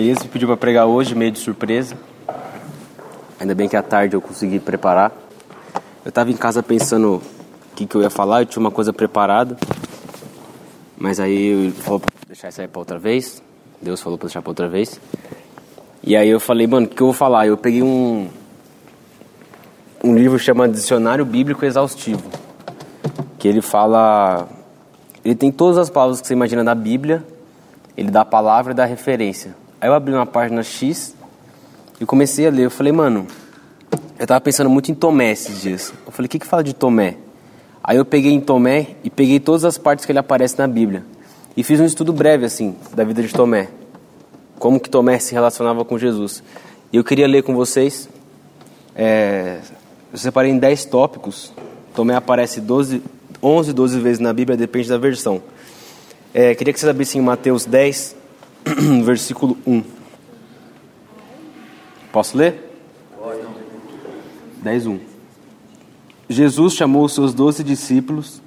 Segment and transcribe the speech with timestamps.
[0.00, 1.94] Elias me pediu para pregar hoje, meio de surpresa.
[3.38, 5.12] Ainda bem que à tarde eu consegui preparar.
[6.02, 8.94] Eu estava em casa pensando o que, que eu ia falar, eu tinha uma coisa
[8.94, 9.58] preparada.
[10.96, 13.42] Mas aí falou pra deixar isso aí para outra vez.
[13.82, 14.98] Deus falou para deixar para outra vez.
[16.02, 17.46] E aí eu falei, mano, o que eu vou falar?
[17.46, 18.26] Eu peguei um,
[20.02, 22.26] um livro chamado Dicionário Bíblico Exaustivo.
[23.38, 24.48] Que ele fala.
[25.22, 27.22] Ele tem todas as palavras que você imagina da Bíblia,
[27.94, 29.54] ele dá a palavra e dá a referência.
[29.80, 31.14] Aí eu abri uma página X
[31.98, 32.66] e comecei a ler.
[32.66, 33.26] Eu falei, mano,
[34.18, 35.94] eu tava pensando muito em Tomé esses dias.
[36.04, 37.16] Eu falei, o que que fala de Tomé?
[37.82, 41.02] Aí eu peguei em Tomé e peguei todas as partes que ele aparece na Bíblia.
[41.56, 43.68] E fiz um estudo breve, assim, da vida de Tomé.
[44.58, 46.42] Como que Tomé se relacionava com Jesus.
[46.92, 48.06] E eu queria ler com vocês.
[48.94, 49.60] É,
[50.12, 51.54] eu separei em 10 tópicos.
[51.94, 53.02] Tomé aparece 12,
[53.42, 55.42] 11, 12 vezes na Bíblia, depende da versão.
[56.34, 58.19] É, queria que vocês abrissem em Mateus 10,
[59.04, 59.82] versículo 1.
[62.12, 62.70] Posso ler?
[64.62, 64.98] 10, 1.
[66.28, 68.40] Jesus chamou os seus doze discípulos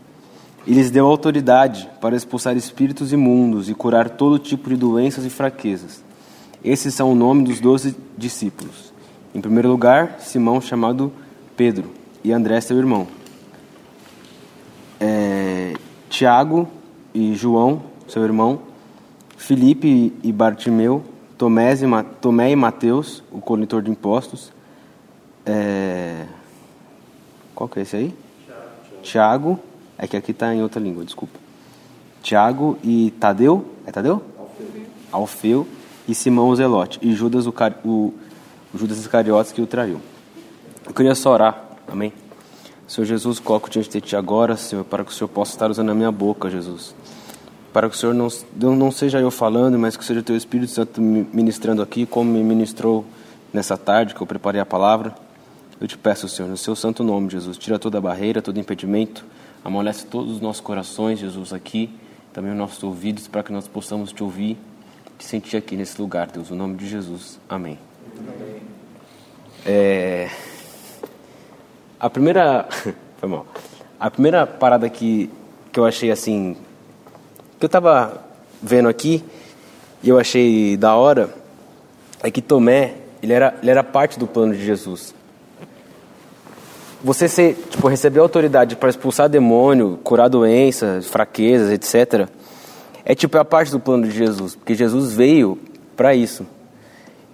[0.65, 5.29] e lhes deu autoridade para expulsar espíritos imundos e curar todo tipo de doenças e
[5.29, 6.03] fraquezas.
[6.63, 8.93] Esses são o nome dos doze discípulos.
[9.35, 11.11] Em primeiro lugar, Simão, chamado
[11.57, 11.89] Pedro,
[12.23, 13.05] e André, seu irmão.
[14.99, 15.73] É,
[16.09, 16.69] Tiago
[17.13, 18.61] e João, seu irmão.
[19.43, 21.03] Filipe e Bartimeu.
[21.37, 21.73] Tomé
[22.49, 24.53] e, Mateus, o coletor de impostos.
[25.45, 26.25] É,
[27.53, 28.15] qual que é esse aí?
[29.01, 29.59] Tiago.
[29.97, 31.37] É que aqui está em outra língua, desculpa.
[32.21, 33.65] Tiago e Tadeu.
[33.85, 34.23] É Tadeu?
[34.39, 34.85] Alfeu.
[35.11, 35.67] Alfeu
[36.07, 36.97] e Simão o Zelote.
[37.01, 38.13] E Judas, o, o,
[38.73, 39.99] o Judas Iscariotes que o traiu.
[40.85, 42.13] Eu queria só orar, amém?
[42.87, 45.89] Senhor Jesus, coloco diante de Ti agora, Senhor, para que o Senhor possa estar usando
[45.89, 46.95] a minha boca, Jesus.
[47.73, 48.29] Para que o Senhor não,
[48.75, 52.43] não seja eu falando, mas que seja o Teu Espírito Santo ministrando aqui, como me
[52.43, 53.03] ministrou
[53.51, 55.15] nessa tarde que eu preparei a palavra.
[55.81, 59.25] Eu te peço, Senhor, no Seu santo nome, Jesus, tira toda barreira, todo impedimento,
[59.65, 61.89] amolece todos os nossos corações, Jesus, aqui,
[62.31, 64.55] também os nossos ouvidos, para que nós possamos Te ouvir,
[65.17, 67.39] Te sentir aqui nesse lugar, Deus, no nome de Jesus.
[67.49, 67.79] Amém.
[68.19, 68.61] Amém.
[69.65, 70.29] É...
[71.99, 72.67] A primeira.
[73.17, 73.47] Foi mal.
[73.99, 75.29] A primeira parada que,
[75.71, 76.57] que eu achei assim.
[77.63, 78.21] Que eu tava
[78.61, 79.23] vendo aqui
[80.03, 81.33] e eu achei da hora
[82.21, 85.15] é que Tomé, ele era, ele era parte do plano de Jesus.
[87.01, 92.27] Você ser, tipo, receber autoridade para expulsar demônio, curar doenças, fraquezas, etc.
[93.05, 95.57] É tipo é a parte do plano de Jesus, porque Jesus veio
[95.95, 96.45] para isso.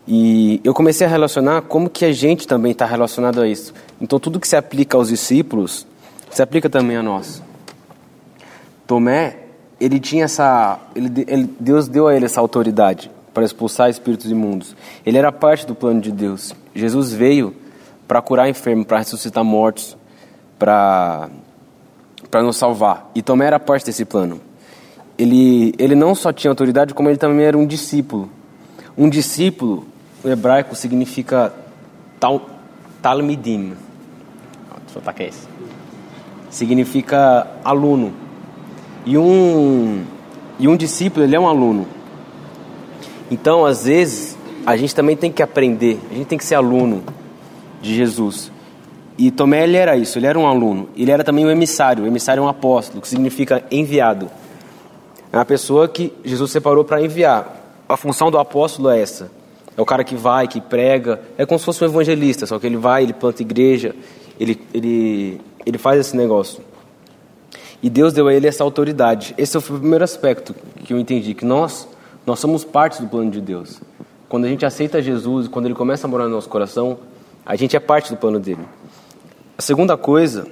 [0.07, 3.73] E eu comecei a relacionar como que a gente também está relacionado a isso.
[3.99, 5.87] Então tudo que se aplica aos discípulos
[6.29, 7.41] se aplica também a nós.
[8.85, 9.48] Tomé,
[9.79, 14.75] ele tinha essa, ele, ele, Deus deu a ele essa autoridade para expulsar espíritos imundos.
[15.05, 16.53] Ele era parte do plano de Deus.
[16.75, 17.55] Jesus veio
[18.07, 19.97] para curar enfermos, para ressuscitar mortos,
[20.57, 21.29] para
[22.29, 23.09] para nos salvar.
[23.15, 24.41] E Tomé era parte desse plano.
[25.17, 28.29] Ele ele não só tinha autoridade, como ele também era um discípulo.
[28.97, 29.87] Um discípulo
[30.23, 31.53] o hebraico significa
[32.19, 32.49] tal,
[33.01, 33.73] talmidim.
[34.85, 35.47] Deixa eu esse.
[36.49, 38.13] Significa aluno.
[39.09, 40.03] E um,
[40.59, 41.87] e um discípulo, ele é um aluno.
[43.31, 47.01] Então, às vezes, a gente também tem que aprender, a gente tem que ser aluno
[47.81, 48.51] de Jesus.
[49.17, 50.89] E Tomé, ele era isso, ele era um aluno.
[50.95, 54.29] Ele era também um emissário, o emissário é um apóstolo, que significa enviado.
[55.33, 57.81] É uma pessoa que Jesus separou para enviar.
[57.89, 59.31] A função do apóstolo é essa
[59.75, 61.19] é o cara que vai, que prega.
[61.35, 63.95] É como se fosse um evangelista, só que ele vai, ele planta igreja,
[64.39, 66.61] ele, ele, ele faz esse negócio.
[67.81, 69.33] E Deus deu a ele essa autoridade.
[69.37, 70.53] Esse foi o primeiro aspecto
[70.83, 71.87] que eu entendi, que nós,
[72.25, 73.81] nós somos parte do plano de Deus.
[74.27, 76.99] Quando a gente aceita Jesus, quando ele começa a morar no nosso coração,
[77.45, 78.61] a gente é parte do plano dele.
[79.57, 80.45] A segunda coisa,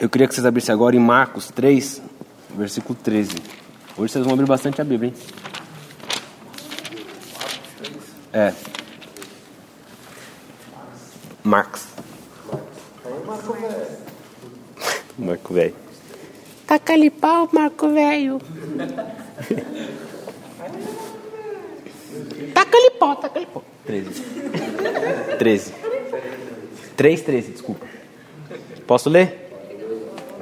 [0.00, 2.02] eu queria que vocês abrissem agora em Marcos 3,
[2.56, 3.36] versículo 13.
[3.96, 5.14] Hoje vocês vão abrir bastante a Bíblia, hein?
[8.32, 8.52] É.
[11.44, 11.86] Marcos.
[15.16, 15.83] Marco velho.
[16.92, 18.40] Ali pau, Marco velho.
[22.54, 23.64] taca ali pau, taca ali pau.
[23.86, 24.22] 13.
[25.38, 25.74] 13.
[26.96, 27.86] 3, 13, desculpa.
[28.86, 29.50] Posso ler?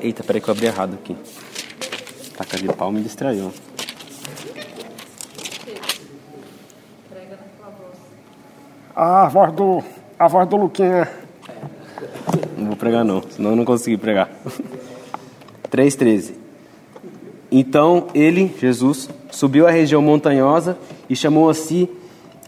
[0.01, 1.17] Eita, peraí que eu abri errado aqui.
[2.37, 3.53] Taca de pau me distraiu.
[8.95, 9.83] A voz do,
[10.19, 11.09] a voz do Luquinha.
[12.57, 14.29] Não vou pregar não, senão eu não consegui pregar.
[15.73, 16.33] 3,13
[17.51, 20.77] Então ele, Jesus, subiu à região montanhosa
[21.09, 21.89] e chamou a si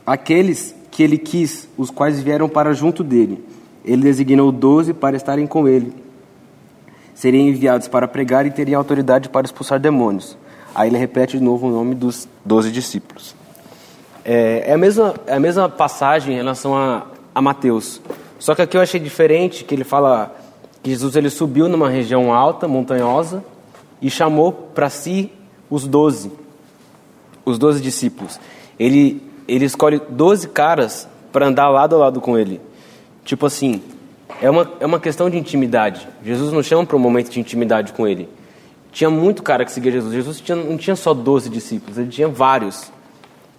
[0.07, 3.43] Aqueles que ele quis, os quais vieram para junto dele,
[3.85, 5.95] ele designou doze para estarem com ele.
[7.15, 10.37] Seriam enviados para pregar e teriam autoridade para expulsar demônios.
[10.75, 13.35] Aí ele repete de novo o nome dos doze discípulos.
[14.25, 18.01] É, é, a mesma, é a mesma passagem em relação a, a Mateus.
[18.39, 20.35] Só que aqui eu achei diferente, que ele fala
[20.85, 23.43] Jesus ele subiu numa região alta, montanhosa,
[24.01, 25.33] e chamou para si
[25.71, 26.31] os doze,
[27.45, 28.39] os doze discípulos.
[28.79, 32.61] Ele, ele escolhe doze caras para andar lado a lado com ele.
[33.25, 33.83] Tipo assim,
[34.41, 36.07] é uma, é uma questão de intimidade.
[36.23, 38.29] Jesus não chama para um momento de intimidade com ele.
[38.93, 40.13] Tinha muito cara que seguia Jesus.
[40.13, 42.93] Jesus tinha, não tinha só 12 discípulos, ele tinha vários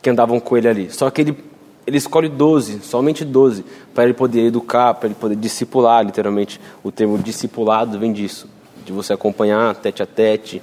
[0.01, 0.91] que andavam com ele ali.
[0.91, 1.37] Só que ele,
[1.85, 6.59] ele escolhe 12, somente 12, para ele poder educar, para ele poder discipular, literalmente.
[6.83, 8.47] O termo discipulado vem disso,
[8.83, 10.61] de você acompanhar tete a tete.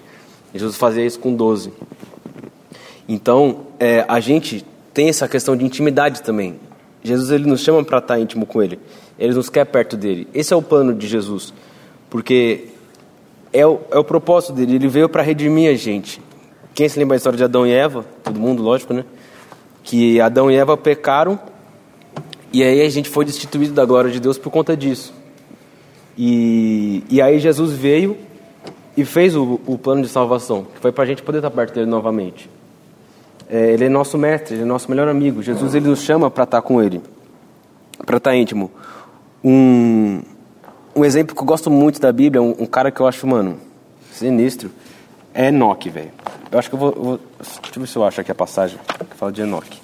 [0.52, 1.72] Jesus fazia isso com 12.
[3.08, 6.58] Então, é, a gente tem essa questão de intimidade também.
[7.02, 8.78] Jesus ele nos chama para estar íntimo com Ele.
[9.18, 10.28] Ele nos quer perto dele.
[10.32, 11.52] Esse é o plano de Jesus.
[12.08, 12.68] Porque
[13.52, 14.76] é o, é o propósito dele.
[14.76, 16.20] Ele veio para redimir a gente.
[16.74, 18.04] Quem se lembra da história de Adão e Eva?
[18.22, 19.04] Todo mundo, lógico, né?
[19.82, 21.38] Que Adão e Eva pecaram
[22.52, 25.14] e aí a gente foi destituído da glória de Deus por conta disso.
[26.18, 28.18] E, e aí Jesus veio
[28.94, 31.74] e fez o, o plano de salvação, que foi para a gente poder estar perto
[31.74, 32.50] dele novamente.
[33.48, 35.42] É, ele é nosso mestre, ele é nosso melhor amigo.
[35.42, 37.00] Jesus ele nos chama para estar com ele,
[38.04, 38.70] para estar íntimo.
[39.42, 40.20] Um,
[40.94, 43.56] um exemplo que eu gosto muito da Bíblia, um, um cara que eu acho, mano,
[44.12, 44.70] sinistro,
[45.32, 46.10] é Enoque, velho.
[46.52, 48.34] Eu acho que eu vou, eu vou, Deixa eu ver se eu acho aqui a
[48.34, 48.78] passagem
[49.08, 49.80] que fala de Enoque.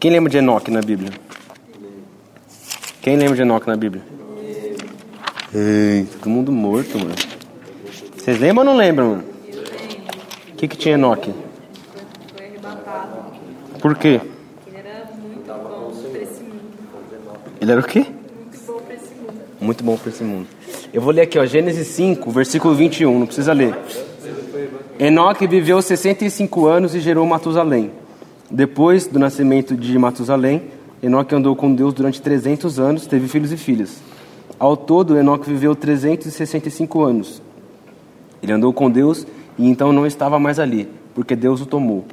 [0.00, 1.12] Quem lembra de Enoque na Bíblia?
[3.00, 4.02] Quem lembra de Enoque na Bíblia?
[5.54, 7.14] Ei, todo mundo morto, mano.
[8.16, 9.24] Vocês lembram ou não lembram, mano?
[10.50, 11.32] O que, que tinha Enoque?
[13.80, 14.20] Por quê?
[14.66, 16.62] Ele era muito bom para esse mundo.
[17.60, 18.00] Ele era o quê?
[18.00, 19.40] Muito bom para esse mundo.
[19.60, 20.48] Muito bom para esse mundo.
[20.92, 23.78] Eu vou ler aqui, ó, Gênesis 5, versículo 21, não precisa ler.
[24.98, 27.90] Enoque viveu 65 anos e gerou Matusalém.
[28.50, 30.64] Depois do nascimento de Matusalém,
[31.02, 34.02] Enoque andou com Deus durante 300 anos, teve filhos e filhas.
[34.58, 37.42] Ao todo, Enoque viveu 365 anos.
[38.42, 39.26] Ele andou com Deus
[39.58, 42.04] e então não estava mais ali, porque Deus o tomou.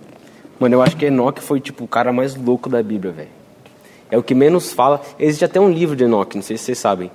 [0.58, 3.30] Mano, eu acho que Enoque foi tipo o cara mais louco da Bíblia, velho.
[4.10, 5.02] É o que menos fala.
[5.20, 7.12] Existe até um livro de Enoque, não sei se vocês sabem.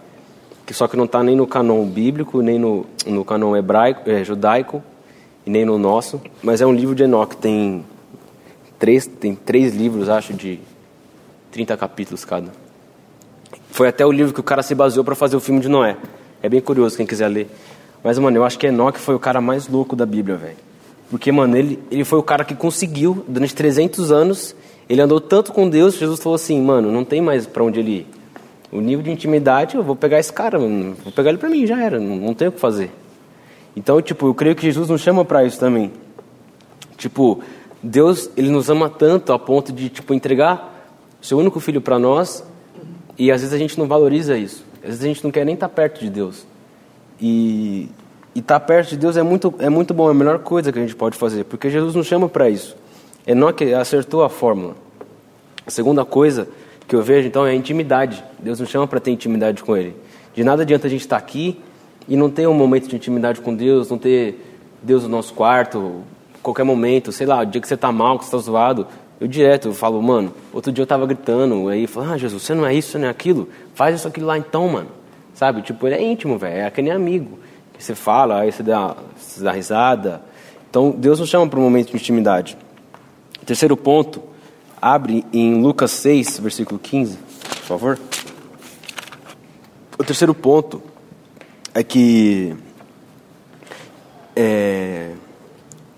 [0.67, 4.23] Que só que não está nem no canon bíblico, nem no, no canon hebraico, é,
[4.23, 4.83] judaico,
[5.47, 6.21] e nem no nosso.
[6.43, 7.37] Mas é um livro de Enoque.
[7.37, 7.85] Tem
[8.79, 10.59] três, tem três livros, acho, de
[11.51, 12.51] 30 capítulos cada.
[13.71, 15.97] Foi até o livro que o cara se baseou para fazer o filme de Noé.
[16.43, 17.49] É bem curioso quem quiser ler.
[18.03, 20.57] Mas, mano, eu acho que Enoque foi o cara mais louco da Bíblia, velho.
[21.11, 24.55] Porque, mano, ele, ele foi o cara que conseguiu, durante 300 anos,
[24.89, 27.91] ele andou tanto com Deus, Jesus falou assim, mano, não tem mais para onde ele
[27.91, 28.07] ir.
[28.71, 31.67] O nível de intimidade, eu vou pegar esse cara, mano, vou pegar ele para mim,
[31.67, 32.91] já era, não, não tem o que fazer.
[33.77, 35.93] Então, tipo, eu creio que Jesus nos chama para isso também.
[36.97, 37.41] Tipo,
[37.83, 40.73] Deus, ele nos ama tanto a ponto de, tipo, entregar
[41.21, 42.45] seu único filho para nós,
[43.19, 44.65] e às vezes a gente não valoriza isso.
[44.83, 46.47] Às vezes a gente não quer nem estar tá perto de Deus.
[47.21, 47.89] E,
[48.35, 50.79] estar tá perto de Deus é muito, é muito bom, é a melhor coisa que
[50.79, 52.77] a gente pode fazer, porque Jesus nos chama para isso.
[53.27, 54.75] Enoque acertou a fórmula.
[55.67, 56.47] A segunda coisa
[56.87, 58.23] que eu vejo, então, é a intimidade.
[58.39, 59.97] Deus nos chama para ter intimidade com Ele.
[60.35, 61.59] De nada adianta a gente estar tá aqui
[62.09, 66.03] e não ter um momento de intimidade com Deus, não ter Deus no nosso quarto,
[66.43, 68.87] qualquer momento, sei lá, o dia que você está mal, que você está zoado,
[69.21, 72.43] eu direto eu falo, mano, outro dia eu estava gritando, aí eu falo, ah, Jesus,
[72.43, 74.89] você não é isso, você não é aquilo, faz isso aquilo lá então, mano.
[75.35, 75.63] Sabe?
[75.63, 77.39] Tipo, ele é íntimo, velho, é aquele amigo
[77.79, 80.23] você fala, aí você dá, você dá risada.
[80.71, 82.57] Então, Deus nos chama para um momento de intimidade.
[83.45, 84.23] Terceiro ponto,
[84.81, 87.99] abre em Lucas 6, versículo 15, por favor.
[89.99, 90.83] O terceiro ponto
[91.75, 92.55] é que
[94.37, 95.13] é,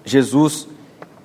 [0.04, 0.66] Jesus,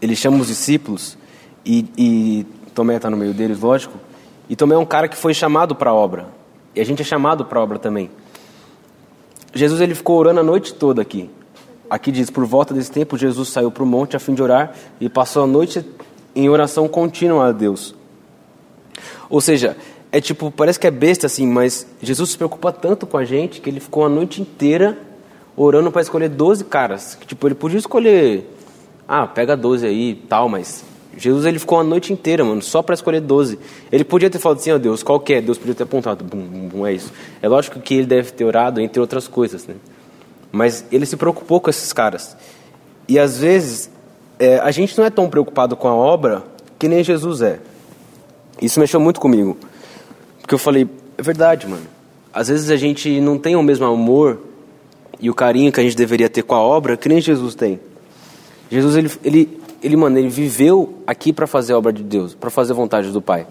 [0.02, 1.18] ele chama os discípulos
[1.66, 3.98] e, e Tomé está no meio deles, lógico.
[4.50, 6.28] E Tomé é um cara que foi chamado para a obra.
[6.76, 8.10] E a gente é chamado para a obra também.
[9.54, 11.30] Jesus ele ficou orando a noite toda aqui.
[11.90, 14.74] Aqui diz, por volta desse tempo, Jesus saiu para o monte a fim de orar
[15.00, 15.86] e passou a noite
[16.36, 17.94] em oração contínua a Deus.
[19.30, 19.78] Ou seja,
[20.12, 23.62] é tipo, parece que é besta assim, mas Jesus se preocupa tanto com a gente
[23.62, 24.98] que ele ficou a noite inteira
[25.56, 27.16] orando para escolher 12 caras.
[27.16, 28.46] Que, tipo, ele podia escolher,
[29.08, 30.84] ah, pega 12 aí e tal, mas
[31.16, 33.58] Jesus ele ficou a noite inteira, mano, só para escolher 12.
[33.90, 35.42] Ele podia ter falado assim, ó oh, Deus, qual que é?
[35.42, 37.12] Deus podia ter apontado, bum, bum, bum, é isso.
[37.42, 39.76] É lógico que ele deve ter orado, entre outras coisas, né?
[40.52, 42.36] Mas ele se preocupou com esses caras.
[43.08, 43.90] E às vezes,
[44.38, 46.44] é, a gente não é tão preocupado com a obra
[46.78, 47.60] que nem Jesus é.
[48.62, 49.58] Isso mexeu muito comigo.
[50.42, 51.86] Porque eu falei, é verdade, mano.
[52.34, 54.40] Às vezes a gente não tem o mesmo amor
[55.20, 57.80] e o carinho que a gente deveria ter com a obra que nem Jesus tem.
[58.70, 62.50] Jesus, ele, ele, ele mano, ele viveu aqui para fazer a obra de Deus, para
[62.50, 63.46] fazer a vontade do Pai.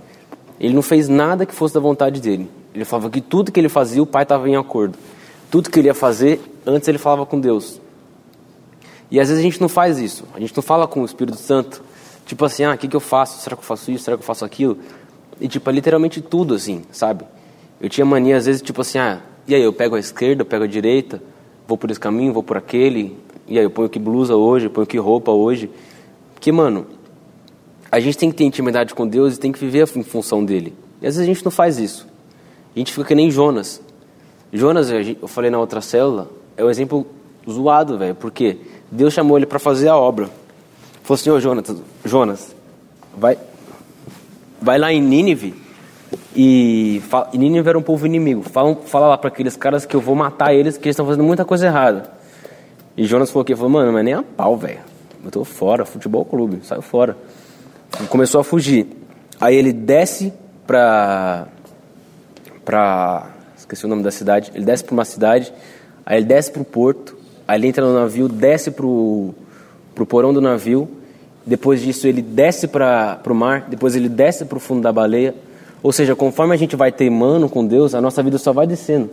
[0.59, 2.49] Ele não fez nada que fosse da vontade dele.
[2.75, 4.97] Ele falava que tudo que ele fazia, o Pai estava em acordo.
[5.51, 7.81] Tudo que ele ia fazer, antes ele falava com Deus.
[9.11, 10.25] E às vezes a gente não faz isso.
[10.35, 11.83] A gente não fala com o Espírito Santo.
[12.25, 13.43] Tipo assim, ah, o que, que eu faço?
[13.43, 14.05] Será que eu faço isso?
[14.05, 14.79] Será que eu faço aquilo?
[15.41, 17.25] E tipo, é literalmente tudo assim, sabe?
[17.81, 20.47] Eu tinha mania às vezes, tipo assim, ah, e aí eu pego a esquerda, eu
[20.47, 21.23] pego a direita,
[21.67, 23.17] vou por esse caminho, vou por aquele,
[23.49, 25.71] e aí eu ponho que blusa hoje, ponho que roupa hoje.
[26.35, 26.87] Porque, mano,
[27.91, 30.75] a gente tem que ter intimidade com Deus e tem que viver em função dele.
[31.03, 32.07] E às vezes a gente não faz isso.
[32.75, 33.83] A gente fica que nem Jonas.
[34.53, 37.07] Jonas, eu falei na outra célula, é um exemplo
[37.49, 38.59] zoado, velho, porque
[38.91, 40.29] Deus chamou ele para fazer a obra.
[41.03, 42.55] Falou assim, ô Jonas, Jonas,
[43.17, 43.39] vai,
[44.61, 45.55] vai lá em Nínive
[46.35, 47.03] e,
[47.33, 48.43] e Nínive era um povo inimigo.
[48.43, 51.25] Fala, fala lá para aqueles caras que eu vou matar eles, que eles estão fazendo
[51.25, 52.11] muita coisa errada.
[52.97, 54.81] E Jonas falou que falou, mano, mas nem a pau, velho.
[55.25, 57.17] Eu tô fora, futebol clube, saiu fora.
[58.03, 58.87] E começou a fugir.
[59.41, 60.33] Aí ele desce
[60.67, 61.47] pra
[62.65, 64.53] pra esqueci o nome da cidade.
[64.55, 65.53] Ele desce para uma cidade,
[66.05, 69.35] aí ele desce para o porto, aí ele entra no navio, desce para o
[70.09, 70.89] porão do navio.
[71.51, 75.35] Depois disso ele desce para o mar, depois ele desce para o fundo da baleia.
[75.83, 79.11] Ou seja, conforme a gente vai teimando com Deus, a nossa vida só vai descendo.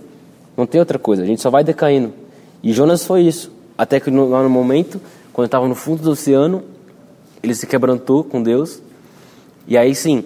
[0.55, 2.13] Não tem outra coisa, a gente só vai decaindo.
[2.61, 3.51] E Jonas foi isso.
[3.75, 5.01] Até que no, lá no momento,
[5.33, 6.63] quando estava no fundo do oceano,
[7.41, 8.83] ele se quebrantou com Deus.
[9.67, 10.23] E aí sim,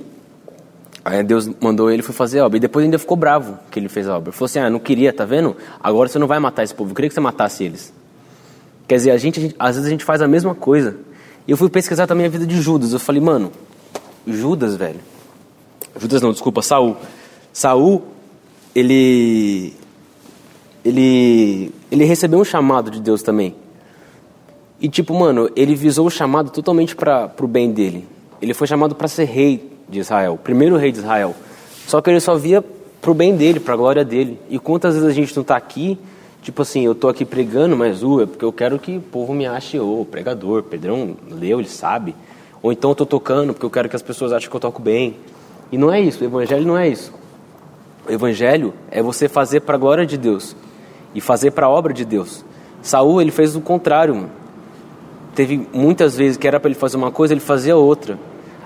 [1.06, 2.58] Aí Deus mandou ele foi fazer a obra.
[2.58, 4.34] E depois ainda ficou bravo que ele fez a obra.
[4.34, 5.56] Falou assim: ah, não queria, tá vendo?
[5.80, 6.92] Agora você não vai matar esse povo.
[6.92, 7.94] Eu queria que você matasse eles.
[8.86, 10.98] Quer dizer, a gente, a gente, às vezes a gente faz a mesma coisa.
[11.48, 12.94] Eu fui pesquisar também a vida de Judas.
[12.94, 13.52] Eu falei, mano,
[14.26, 15.00] Judas, velho.
[15.98, 16.96] Judas não, desculpa, Saul.
[17.52, 18.04] Saul,
[18.76, 19.74] ele.
[20.86, 21.72] Ele.
[21.92, 23.56] Ele recebeu um chamado de Deus também.
[24.80, 28.08] E tipo, mano, ele visou o chamado totalmente para o bem dele.
[28.42, 31.36] Ele foi chamado para ser rei de Israel, o primeiro rei de Israel.
[31.86, 32.64] Só que ele só via
[33.02, 34.40] pro bem dele, para a glória dele.
[34.50, 36.00] E quantas vezes a gente não está aqui,
[36.42, 39.34] tipo assim, eu estou aqui pregando, mas uh, é porque eu quero que o povo
[39.34, 42.16] me ache o oh, pregador, Pedrão leu, ele sabe.
[42.62, 44.82] Ou então eu estou tocando porque eu quero que as pessoas achem que eu toco
[44.82, 45.16] bem.
[45.72, 47.14] E não é isso, o evangelho não é isso.
[48.08, 50.56] O evangelho é você fazer para a glória de Deus
[51.14, 52.44] e fazer para a obra de Deus.
[52.82, 54.16] Saul, ele fez o contrário.
[54.16, 54.30] Mano.
[55.36, 58.20] Teve muitas vezes que era para ele fazer uma coisa, ele fazia outra.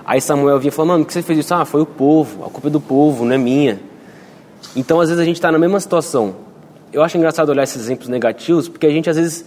[0.04, 1.54] Aí Samuel vinha e falou, mano, por que você fez isso?
[1.54, 3.80] Ah, foi o povo, a culpa é do povo, não é minha.
[4.74, 6.36] Então, às vezes, a gente está na mesma situação.
[6.92, 9.44] Eu acho engraçado olhar esses exemplos negativos, porque a gente, às vezes,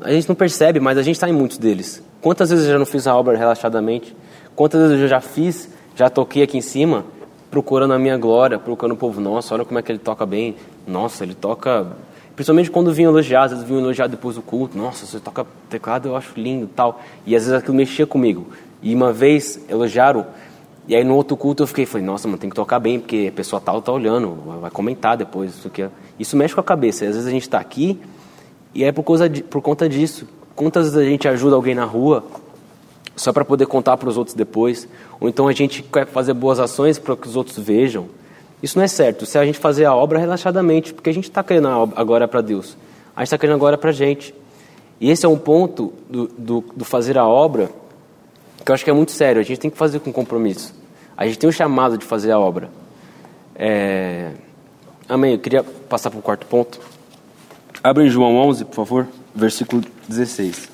[0.00, 2.02] a gente não percebe, mas a gente está em muitos deles.
[2.20, 4.14] Quantas vezes eu já não fiz a obra relaxadamente?
[4.54, 7.04] Quantas vezes eu já fiz, já toquei aqui em cima,
[7.50, 10.56] procurando a minha glória, procurando o povo, nossa, olha como é que ele toca bem.
[10.86, 11.86] Nossa, ele toca...
[12.34, 14.76] Principalmente quando vinha elogiar, às vezes vinha elogiar depois do culto.
[14.76, 17.02] Nossa, você toca teclado, eu acho lindo tal.
[17.26, 18.48] E às vezes aquilo mexia comigo.
[18.82, 20.26] E uma vez elogiaram,
[20.88, 23.28] e aí no outro culto eu fiquei, falei, nossa, mano, tem que tocar bem, porque
[23.32, 25.50] a pessoa tal tá olhando, vai comentar depois.
[25.50, 25.86] Isso, aqui.
[26.18, 27.04] isso mexe com a cabeça.
[27.04, 28.00] Às vezes a gente está aqui
[28.74, 30.26] e é por, causa de, por conta disso.
[30.54, 32.24] Quantas vezes a gente ajuda alguém na rua
[33.14, 34.88] só para poder contar para os outros depois?
[35.20, 38.06] Ou então a gente quer fazer boas ações para que os outros vejam?
[38.62, 39.24] Isso não é certo.
[39.24, 42.76] Se a gente fazer a obra relaxadamente, porque a gente está querendo agora para Deus,
[43.16, 44.34] a gente está querendo agora para a gente.
[45.00, 47.70] E esse é um ponto do, do, do fazer a obra
[48.64, 49.40] que eu acho que é muito sério.
[49.40, 50.74] A gente tem que fazer com compromisso.
[51.16, 52.70] A gente tem o chamado de fazer a obra.
[53.54, 54.32] É...
[55.08, 55.32] Amém.
[55.32, 56.80] Eu queria passar para o quarto ponto.
[57.82, 60.68] Abre em João 11, por favor, versículo 16.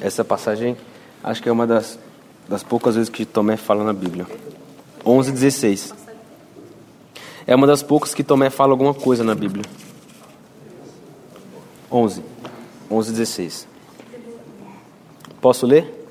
[0.00, 0.76] Essa passagem
[1.22, 1.98] acho que é uma das,
[2.46, 4.26] das poucas vezes que Tomé fala na Bíblia.
[5.04, 6.03] 11, 16.
[7.46, 9.64] É uma das poucas que Tomé fala alguma coisa na Bíblia.
[11.90, 12.22] 11.
[12.90, 13.68] 11, 16.
[15.40, 16.08] Posso ler?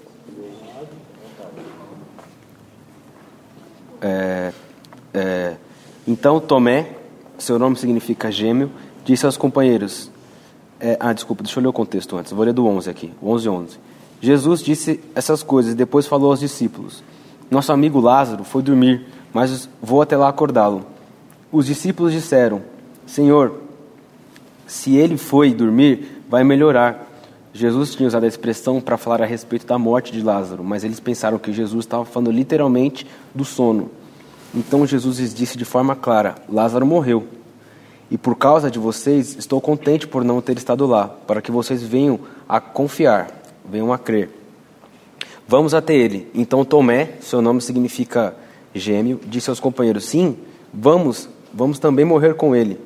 [3.99, 4.53] É,
[5.13, 5.55] é,
[6.05, 6.91] então Tomé,
[7.37, 8.69] seu nome significa gêmeo,
[9.03, 10.11] disse aos companheiros.
[10.79, 12.31] É, ah, desculpa, deixa eu ler o contexto antes.
[12.31, 13.11] Vou ler do 11 aqui.
[13.23, 13.79] 11, 11.
[14.21, 17.03] Jesus disse essas coisas e depois falou aos discípulos:
[17.49, 20.92] Nosso amigo Lázaro foi dormir, mas vou até lá acordá-lo.
[21.53, 22.63] Os discípulos disseram:
[23.05, 23.61] Senhor,
[24.65, 27.07] se ele foi dormir, vai melhorar.
[27.53, 30.99] Jesus tinha usado a expressão para falar a respeito da morte de Lázaro, mas eles
[30.99, 33.05] pensaram que Jesus estava falando literalmente
[33.35, 33.91] do sono.
[34.55, 37.27] Então Jesus lhes disse de forma clara: Lázaro morreu.
[38.09, 41.83] E por causa de vocês, estou contente por não ter estado lá, para que vocês
[41.83, 42.19] venham
[42.49, 43.29] a confiar,
[43.63, 44.29] venham a crer.
[45.47, 46.27] Vamos até ele.
[46.33, 48.35] Então Tomé, seu nome significa
[48.73, 50.35] gêmeo, disse aos companheiros: Sim,
[50.73, 52.79] vamos, vamos também morrer com ele.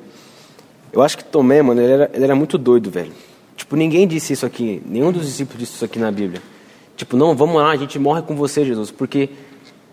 [0.92, 3.12] Eu acho que Tomé, mano, ele era, ele era muito doido, velho.
[3.56, 6.42] Tipo, ninguém disse isso aqui, nenhum dos discípulos disse isso aqui na Bíblia.
[6.96, 9.30] Tipo, não, vamos lá, a gente morre com você, Jesus, porque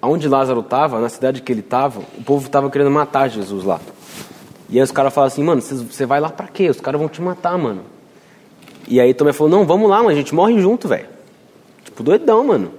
[0.01, 3.79] aonde Lázaro estava, na cidade que ele estava, o povo estava querendo matar Jesus lá.
[4.69, 6.69] E aí os caras falaram assim, mano, você vai lá pra quê?
[6.69, 7.81] Os caras vão te matar, mano.
[8.87, 11.07] E aí Tomé falou, não, vamos lá, mano, a gente morre junto, velho.
[11.83, 12.71] Tipo, doidão, mano.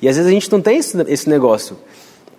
[0.00, 1.76] E às vezes a gente não tem esse, esse negócio.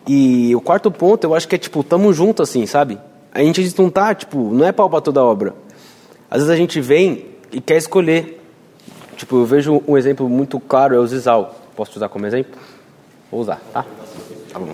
[0.07, 2.97] E o quarto ponto, eu acho que é tipo, tamo junto assim, sabe?
[3.31, 5.53] A gente não tá, tipo, não é pau pra toda obra.
[6.29, 8.41] Às vezes a gente vem e quer escolher.
[9.15, 11.55] Tipo, eu vejo um exemplo muito claro, é o Zizal.
[11.75, 12.59] Posso usar como exemplo?
[13.31, 13.85] Vou usar, tá?
[14.51, 14.73] Tá bom.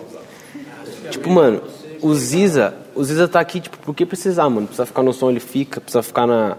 [1.10, 1.62] Tipo, mano,
[2.01, 4.67] o Ziza, o Ziza tá aqui, tipo, porque precisar, mano.
[4.67, 5.82] Precisa ficar no som, ele fica.
[5.82, 6.58] Precisa ficar na...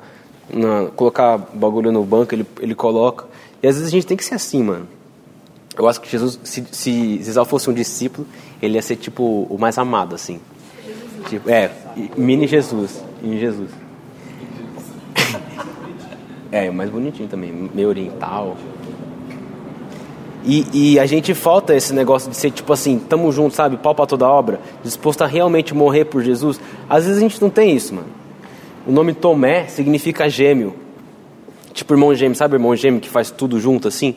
[0.53, 3.27] na colocar bagulho no banco, ele, ele coloca.
[3.63, 4.89] E às vezes a gente tem que ser assim, mano.
[5.79, 8.27] Eu acho que Jesus, se, se Zizal fosse um discípulo,
[8.63, 10.41] ele ia ser, tipo, o mais amado, assim.
[11.29, 11.71] Tipo, é,
[12.17, 13.71] mini Jesus, em Jesus.
[16.53, 18.57] É, mais bonitinho também, meio oriental.
[20.45, 23.97] E, e, a gente falta esse negócio de ser tipo assim, tamo junto, sabe, pau
[23.97, 26.61] pra toda obra, disposto a realmente morrer por Jesus.
[26.89, 28.07] Às vezes a gente não tem isso, mano.
[28.87, 30.73] O nome Tomé significa gêmeo.
[31.75, 34.15] Tipo irmão gêmeo, sabe irmão gêmeo que faz tudo junto assim?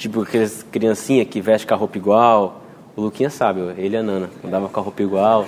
[0.00, 2.62] Tipo aquelas criancinha que veste com a roupa igual.
[2.96, 5.46] O Luquinha sabe, ele a Nana, andava com a roupa igual.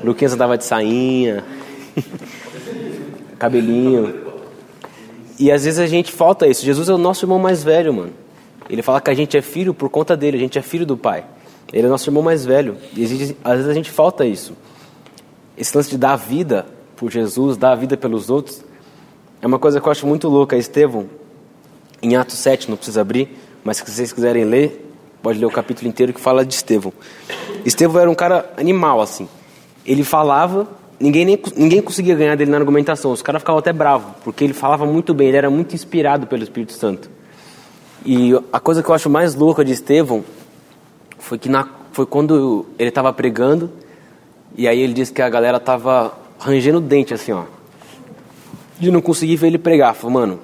[0.00, 1.42] O Luquinha andava de sainha.
[3.40, 4.14] Cabelinho.
[5.36, 6.64] E às vezes a gente falta isso.
[6.64, 8.12] Jesus é o nosso irmão mais velho, mano.
[8.70, 10.96] Ele fala que a gente é filho por conta dele, a gente é filho do
[10.96, 11.24] Pai.
[11.72, 12.76] Ele é nosso irmão mais velho.
[12.96, 13.02] E
[13.42, 14.52] às vezes a gente falta isso.
[15.58, 18.62] Esse lance de dar a vida por Jesus, dar a vida pelos outros,
[19.40, 20.56] é uma coisa que eu acho muito louca.
[20.56, 21.08] Estevão,
[22.00, 24.90] em Atos 7, não precisa abrir, mas se vocês quiserem ler,
[25.22, 26.92] pode ler o capítulo inteiro que fala de Estevão.
[27.64, 29.28] Estevão era um cara animal, assim.
[29.86, 33.12] Ele falava, ninguém, nem, ninguém conseguia ganhar dele na argumentação.
[33.12, 36.42] Os caras ficavam até bravos, porque ele falava muito bem, ele era muito inspirado pelo
[36.42, 37.10] Espírito Santo.
[38.04, 40.24] E a coisa que eu acho mais louca de Estevão
[41.18, 43.70] foi que na, foi quando ele estava pregando
[44.56, 47.44] e aí ele disse que a galera tava rangendo o dente assim, ó.
[48.78, 49.94] De não conseguir ver ele pregar.
[49.94, 50.40] Falou, mano,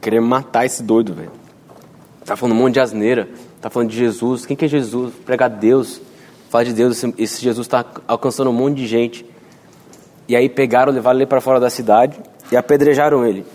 [0.00, 1.30] querer matar esse doido, velho.
[2.26, 3.28] Tá falando um monte de asneira.
[3.60, 4.44] Tá falando de Jesus.
[4.44, 5.14] Quem que é Jesus?
[5.24, 6.00] Pregar Deus.
[6.50, 6.96] Falar de Deus.
[6.98, 9.24] Esse, esse Jesus está alcançando um monte de gente.
[10.28, 12.18] E aí pegaram, levaram ele para fora da cidade
[12.50, 13.46] e apedrejaram ele.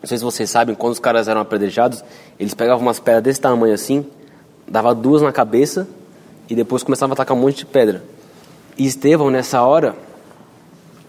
[0.00, 2.02] Não sei se vocês sabem, quando os caras eram apedrejados,
[2.38, 4.06] eles pegavam umas pedras desse tamanho assim,
[4.66, 5.86] dava duas na cabeça
[6.48, 8.02] e depois começavam a atacar um monte de pedra.
[8.78, 9.94] E Estevão, nessa hora,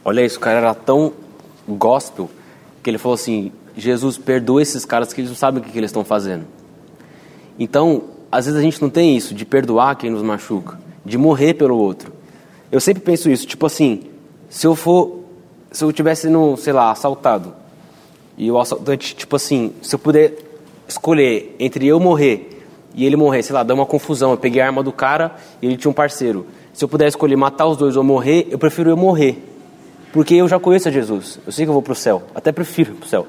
[0.03, 1.13] olha isso, o cara era tão
[1.69, 2.29] gospel
[2.83, 5.77] que ele falou assim: Jesus, perdoa esses caras que eles não sabem o que, que
[5.77, 6.45] eles estão fazendo.
[7.59, 11.53] Então, às vezes a gente não tem isso, de perdoar quem nos machuca, de morrer
[11.53, 12.13] pelo outro.
[12.71, 14.03] Eu sempre penso isso, tipo assim,
[14.49, 15.19] se eu for,
[15.71, 17.53] se eu tivesse no, sei lá, assaltado,
[18.37, 20.35] e o assaltante, tipo assim, se eu puder
[20.87, 24.31] escolher entre eu morrer e ele morrer, sei lá, dá uma confusão.
[24.31, 26.45] Eu peguei a arma do cara e ele tinha um parceiro.
[26.73, 29.41] Se eu puder escolher matar os dois ou morrer, eu prefiro eu morrer.
[30.11, 31.39] Porque eu já conheço a Jesus.
[31.45, 32.23] Eu sei que eu vou pro céu.
[32.35, 33.27] Até prefiro ir pro céu.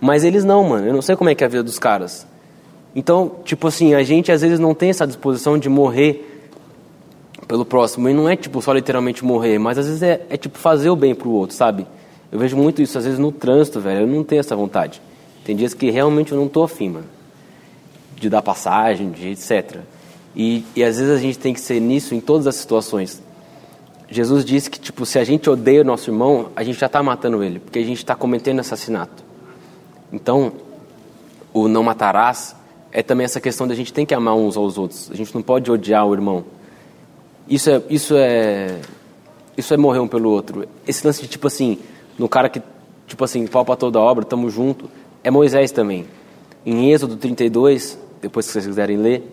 [0.00, 0.86] Mas eles não, mano.
[0.86, 2.26] Eu não sei como é que é a vida dos caras.
[2.94, 6.34] Então, tipo assim, a gente às vezes não tem essa disposição de morrer
[7.48, 8.08] pelo próximo.
[8.08, 10.96] E não é tipo só literalmente morrer, mas às vezes é, é tipo fazer o
[10.96, 11.86] bem pro outro, sabe?
[12.30, 14.00] Eu vejo muito isso, às vezes, no trânsito, velho.
[14.00, 15.00] Eu não tenho essa vontade.
[15.44, 17.06] Tem dias que realmente eu não tô afim, mano.
[18.16, 19.80] De dar passagem, de etc.
[20.34, 23.22] E, e às vezes a gente tem que ser nisso em todas as situações.
[24.10, 27.02] Jesus disse que, tipo, se a gente odeia o nosso irmão, a gente já está
[27.02, 29.24] matando ele, porque a gente está cometendo assassinato.
[30.12, 30.52] Então,
[31.52, 32.56] o não matarás
[32.94, 35.10] é também essa questão de a gente tem que amar uns aos outros.
[35.10, 36.44] A gente não pode odiar o irmão.
[37.48, 38.78] Isso é, isso é,
[39.58, 40.64] isso é morrer um pelo outro.
[40.86, 41.76] Esse lance de, tipo assim,
[42.16, 42.62] no cara que,
[43.08, 44.88] tipo assim, pau para toda obra, estamos junto,
[45.24, 46.06] é Moisés também.
[46.64, 49.28] Em Êxodo 32, depois que vocês quiserem ler,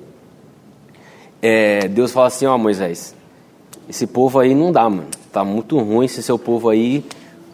[1.40, 3.16] é, Deus fala assim, ó Moisés,
[3.88, 5.08] esse povo aí não dá, mano.
[5.32, 7.06] Tá muito ruim esse seu povo aí.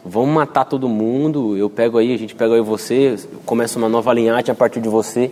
[0.02, 1.54] Vamos matar todo mundo.
[1.54, 4.88] Eu pego aí, a gente pega aí você, começa uma nova linhagem a partir de
[4.88, 5.30] você.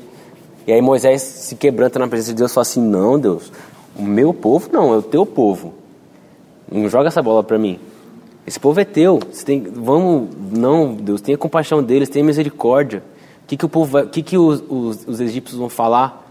[0.66, 3.52] E aí Moisés se quebranta na presença de Deus e fala assim: Não, Deus,
[3.96, 5.74] o meu povo não, é o teu povo.
[6.70, 7.78] Não joga essa bola para mim.
[8.46, 9.20] Esse povo é teu.
[9.30, 13.02] Você tem, vamos, não, Deus, tenha compaixão deles, tenha misericórdia.
[13.44, 16.24] O que, que o povo, vai, que, que os, os, os, egípcios vão falar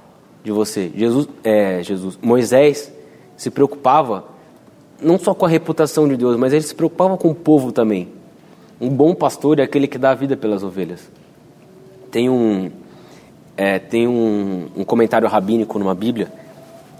[0.43, 0.91] de você?
[0.93, 2.91] Jesus, é, Jesus, Moisés
[3.37, 4.25] se preocupava
[5.01, 8.09] não só com a reputação de Deus, mas ele se preocupava com o povo também.
[8.79, 11.09] Um bom pastor é aquele que dá a vida pelas ovelhas.
[12.11, 12.69] Tem um,
[13.57, 16.31] é, tem um, um comentário rabínico numa Bíblia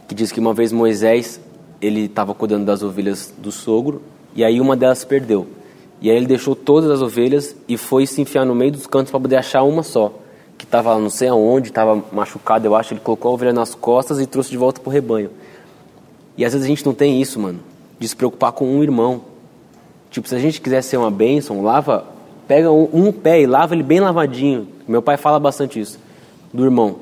[0.08, 1.39] que diz que uma vez Moisés
[1.82, 4.02] ele estava cuidando das ovelhas do sogro
[4.36, 5.48] e aí uma delas perdeu.
[6.02, 9.12] E aí ele deixou todas as ovelhas e foi se enfiar no meio dos cantos
[9.12, 10.13] para poder achar uma só,
[10.58, 12.94] que estava não sei aonde, estava machucada, eu acho.
[12.94, 15.30] Ele colocou a ovelha nas costas e trouxe de volta para o rebanho.
[16.38, 17.60] E às vezes a gente não tem isso, mano,
[17.98, 19.22] de se preocupar com um irmão.
[20.12, 22.06] Tipo, se a gente quiser ser uma bênção, lava,
[22.48, 24.68] pega um, um pé e lava ele bem lavadinho.
[24.88, 25.98] Meu pai fala bastante isso,
[26.56, 26.96] do irmão.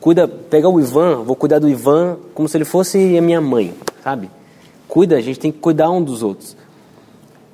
[0.00, 3.74] Cuida, pega o Ivan, vou cuidar do Ivan como se ele fosse a minha mãe,
[4.02, 4.30] sabe?
[4.86, 6.56] Cuida, a gente tem que cuidar um dos outros.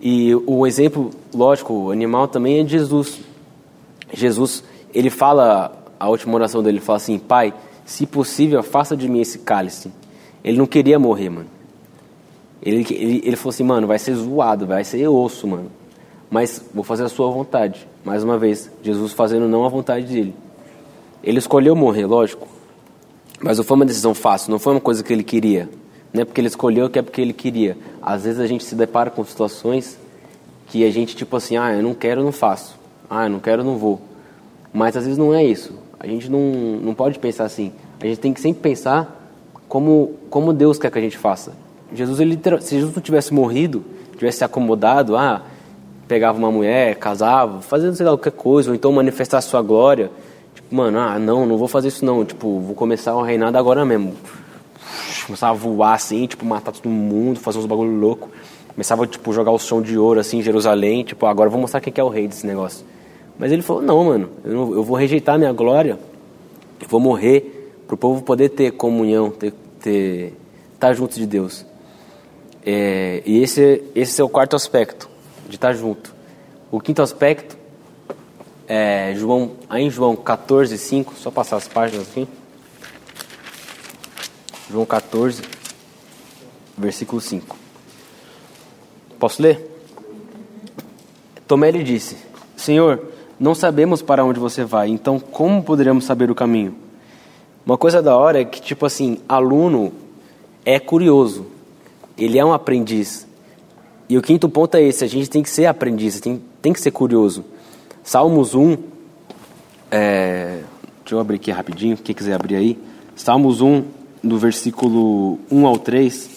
[0.01, 3.21] E o exemplo, lógico, animal também é de Jesus.
[4.13, 4.63] Jesus,
[4.95, 9.21] ele fala, a última oração dele, ele fala assim, Pai, se possível, faça de mim
[9.21, 9.91] esse cálice.
[10.43, 11.49] Ele não queria morrer, mano.
[12.63, 15.71] Ele, ele, ele falou assim, mano, vai ser zoado, vai ser osso, mano.
[16.31, 17.87] Mas vou fazer a sua vontade.
[18.05, 20.35] Mais uma vez, Jesus fazendo não a vontade dele.
[21.25, 22.47] Ele escolheu morrer, lógico.
[23.41, 25.69] Mas não foi uma decisão fácil, não foi uma coisa que ele queria.
[26.13, 27.77] Não é porque ele escolheu que é porque ele queria.
[28.01, 29.99] Às vezes a gente se depara com situações
[30.67, 32.79] que a gente, tipo assim, ah, eu não quero, não faço.
[33.09, 34.01] Ah, eu não quero, não vou.
[34.73, 35.73] Mas às vezes não é isso.
[35.99, 36.41] A gente não,
[36.83, 37.73] não pode pensar assim.
[38.01, 39.29] A gente tem que sempre pensar
[39.69, 41.53] como, como Deus quer que a gente faça.
[41.93, 43.85] Jesus, ele, se Jesus não tivesse morrido,
[44.17, 45.43] tivesse se acomodado, ah,
[46.07, 50.11] pegava uma mulher, casava, fazendo sei lá qualquer coisa, ou então manifestar sua glória,
[50.71, 54.15] mano, ah, não, não vou fazer isso não, tipo, vou começar o reinado agora mesmo.
[55.27, 58.29] Começava a voar assim, tipo, matar todo mundo, fazer uns bagulho louco.
[58.69, 61.93] Começava, tipo, jogar o som de ouro assim em Jerusalém, tipo, agora vou mostrar quem
[61.93, 62.85] que é o rei desse negócio.
[63.39, 65.99] Mas ele falou, não, mano, eu, não, eu vou rejeitar minha glória,
[66.81, 70.35] eu vou morrer para o povo poder ter comunhão, ter, ter,
[70.75, 71.65] estar junto de Deus.
[72.65, 75.09] É, e esse, esse é o quarto aspecto,
[75.49, 76.15] de estar junto.
[76.71, 77.57] O quinto aspecto
[78.67, 82.27] é João, aí em João 14, 5, só passar as páginas aqui.
[84.71, 85.43] João 14,
[86.77, 87.57] versículo 5.
[89.19, 89.71] Posso ler?
[91.47, 92.17] Tomé lhe disse:
[92.57, 96.75] Senhor, não sabemos para onde você vai, então como poderemos saber o caminho?
[97.65, 99.93] Uma coisa da hora é que, tipo assim, aluno
[100.65, 101.47] é curioso,
[102.17, 103.27] ele é um aprendiz.
[104.09, 106.81] E o quinto ponto é esse: a gente tem que ser aprendiz, tem, tem que
[106.81, 107.45] ser curioso.
[108.05, 108.77] Salmos 1,
[109.91, 110.61] é,
[111.01, 112.79] deixa eu abrir aqui rapidinho, quem quiser abrir aí.
[113.17, 113.83] Salmos 1,
[114.23, 116.29] do versículo 1 ao 3,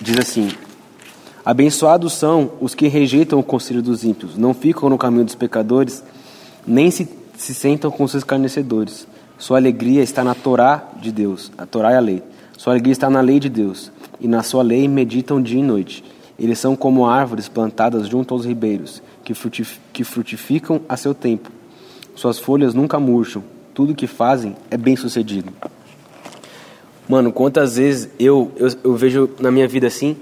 [0.00, 0.50] diz assim:
[1.44, 6.02] Abençoados são os que rejeitam o conselho dos ímpios, não ficam no caminho dos pecadores,
[6.66, 9.06] nem se, se sentam com os escarnecedores.
[9.36, 12.22] Sua alegria está na Torá de Deus, a Torá é a lei.
[12.56, 16.02] Sua alegria está na lei de Deus, e na sua lei meditam dia e noite.
[16.38, 21.50] Eles são como árvores plantadas junto aos ribeiros, que, frutif que frutificam a seu tempo.
[22.14, 23.42] Suas folhas nunca murcham,
[23.72, 25.52] tudo que fazem é bem sucedido.
[27.08, 30.16] Mano, quantas vezes eu, eu, eu vejo na minha vida assim,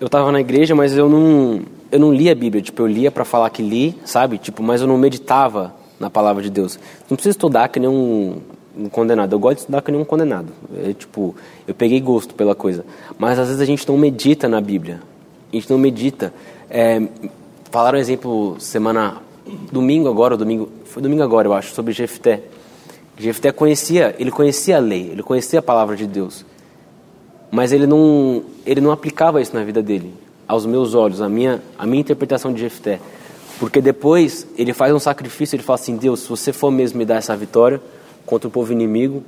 [0.00, 2.62] eu tava na igreja, mas eu não, eu não lia a Bíblia.
[2.62, 4.38] Tipo, eu lia para falar que li, sabe?
[4.38, 6.78] Tipo, mas eu não meditava na palavra de Deus.
[7.08, 8.40] Não preciso estudar que nem um,
[8.76, 9.34] um condenado.
[9.34, 10.48] Eu gosto de estudar que nem um condenado.
[10.84, 11.36] É, tipo,
[11.68, 12.84] eu peguei gosto pela coisa.
[13.18, 15.00] Mas às vezes a gente não medita na Bíblia.
[15.52, 16.32] A gente não medita.
[16.68, 17.02] É,
[17.70, 19.20] falaram um exemplo semana
[19.72, 22.42] domingo agora, domingo foi domingo agora eu acho sobre Jefté.
[23.16, 26.44] Jefté conhecia, ele conhecia a lei, ele conhecia a palavra de Deus,
[27.50, 30.12] mas ele não, ele não aplicava isso na vida dele,
[30.48, 32.98] aos meus olhos, a minha, a minha interpretação de Jefté.
[33.58, 37.04] Porque depois ele faz um sacrifício, ele fala assim: Deus, se você for mesmo me
[37.04, 37.80] dar essa vitória
[38.24, 39.22] contra o povo inimigo,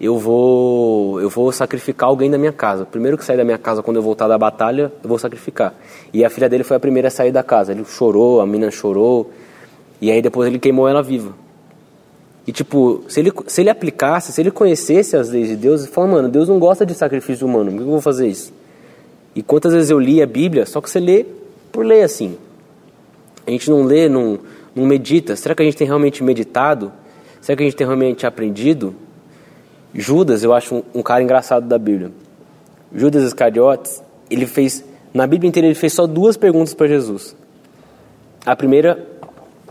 [0.00, 2.86] eu vou, eu vou sacrificar alguém da minha casa.
[2.86, 5.74] Primeiro que sair da minha casa quando eu voltar da batalha, eu vou sacrificar.
[6.12, 7.72] E a filha dele foi a primeira a sair da casa.
[7.72, 9.30] Ele chorou, a menina chorou,
[10.00, 11.34] e aí depois ele queimou ela viva.
[12.46, 15.90] E tipo, se ele, se ele aplicasse, se ele conhecesse as leis de Deus, ele
[15.90, 18.52] fala, mano, Deus não gosta de sacrifício humano, por que eu vou fazer isso?
[19.34, 21.26] E quantas vezes eu li a Bíblia, só que você lê
[21.70, 22.38] por ler assim.
[23.46, 24.38] A gente não lê, não,
[24.74, 25.36] não medita.
[25.36, 26.92] Será que a gente tem realmente meditado?
[27.40, 28.94] Será que a gente tem realmente aprendido?
[29.94, 32.10] Judas, eu acho um, um cara engraçado da Bíblia.
[32.94, 37.36] Judas Iscariotes, ele fez, na Bíblia inteira, ele fez só duas perguntas para Jesus.
[38.44, 39.06] A primeira,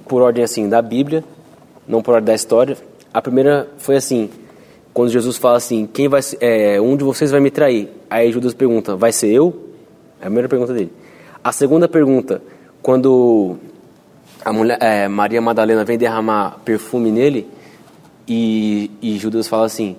[0.07, 1.23] por ordem assim, da Bíblia,
[1.87, 2.77] não por ordem da história.
[3.13, 4.29] A primeira foi assim,
[4.93, 7.89] quando Jesus fala assim, quem vai, é, um de vocês vai me trair.
[8.09, 9.55] Aí Judas pergunta, vai ser eu?
[10.19, 10.91] É a primeira pergunta dele.
[11.43, 12.41] A segunda pergunta,
[12.81, 13.57] quando
[14.43, 17.47] a mulher, é, Maria Madalena vem derramar perfume nele
[18.27, 19.95] e, e Judas fala assim,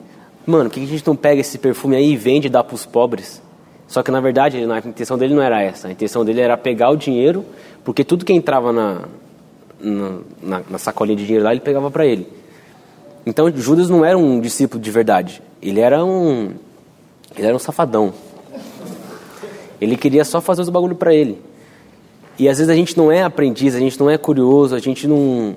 [0.49, 2.75] mano, por que a gente não pega esse perfume aí e vende e dá para
[2.75, 3.43] os pobres?
[3.87, 5.89] Só que na verdade a intenção dele não era essa.
[5.89, 7.45] A intenção dele era pegar o dinheiro,
[7.85, 9.03] porque tudo que entrava na,
[9.81, 12.27] na, na, na sacolinha de dinheiro lá ele pegava para ele.
[13.27, 15.43] Então Judas não era um discípulo de verdade.
[15.61, 16.53] Ele era um,
[17.37, 18.13] ele era um safadão.
[19.81, 21.41] Ele queria só fazer os bagulho para ele.
[22.39, 25.07] E às vezes a gente não é aprendiz, a gente não é curioso, a gente
[25.07, 25.57] não,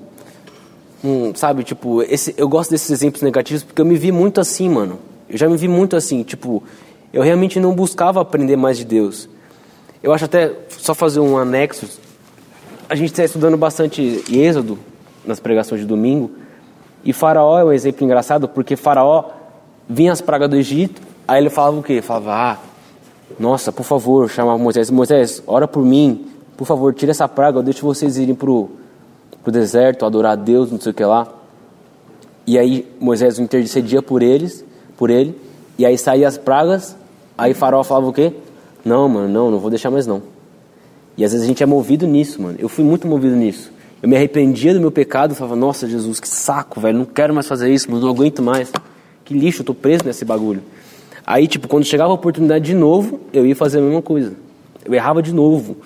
[1.02, 4.68] não sabe, tipo, esse, eu gosto desses exemplos negativos porque eu me vi muito assim,
[4.68, 4.98] mano.
[5.28, 6.62] Eu já me vi muito assim, tipo,
[7.12, 9.28] eu realmente não buscava aprender mais de Deus.
[10.02, 11.86] Eu acho até, só fazer um anexo,
[12.88, 14.78] a gente está estudando bastante Êxodo
[15.24, 16.30] nas pregações de domingo,
[17.04, 19.30] e Faraó é um exemplo engraçado porque Faraó
[19.88, 22.02] vinha as pragas do Egito, aí ele falava o quê?
[22.02, 22.58] Falava, ah,
[23.38, 27.62] nossa, por favor, chamava Moisés, Moisés, ora por mim, por favor, tira essa praga, eu
[27.62, 28.70] deixo vocês irem pro,
[29.42, 31.28] pro deserto, adorar a Deus, não sei o que lá.
[32.46, 34.64] E aí Moisés intercedia por eles,
[34.96, 35.38] por ele,
[35.78, 36.96] e aí saía as pragas,
[37.36, 38.32] aí Faraó falava o quê?
[38.84, 40.22] Não, mano, não, não vou deixar mais não.
[41.16, 42.56] E às vezes a gente é movido nisso, mano.
[42.58, 43.70] Eu fui muito movido nisso.
[44.02, 47.46] Eu me arrependia do meu pecado, falava, nossa Jesus, que saco, velho, não quero mais
[47.46, 48.72] fazer isso, não aguento mais.
[49.24, 50.62] Que lixo, eu tô preso nesse bagulho.
[51.24, 54.32] Aí, tipo, quando chegava a oportunidade de novo, eu ia fazer a mesma coisa.
[54.84, 55.76] Eu errava de novo.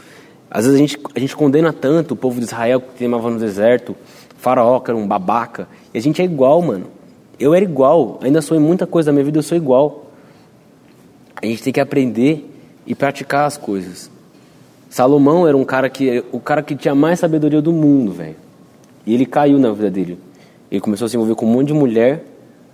[0.50, 3.38] Às vezes a gente, a gente condena tanto o povo de Israel que queimava no
[3.38, 3.96] deserto,
[4.38, 5.68] faraó, que era um babaca.
[5.92, 6.86] E a gente é igual, mano.
[7.38, 10.06] Eu era igual, ainda sou em muita coisa da minha vida, eu sou igual.
[11.42, 12.50] A gente tem que aprender
[12.86, 14.10] e praticar as coisas.
[14.88, 18.36] Salomão era um cara que o cara que tinha mais sabedoria do mundo, velho.
[19.04, 20.18] E ele caiu na vida dele.
[20.70, 22.24] Ele começou a se envolver com um monte de mulher.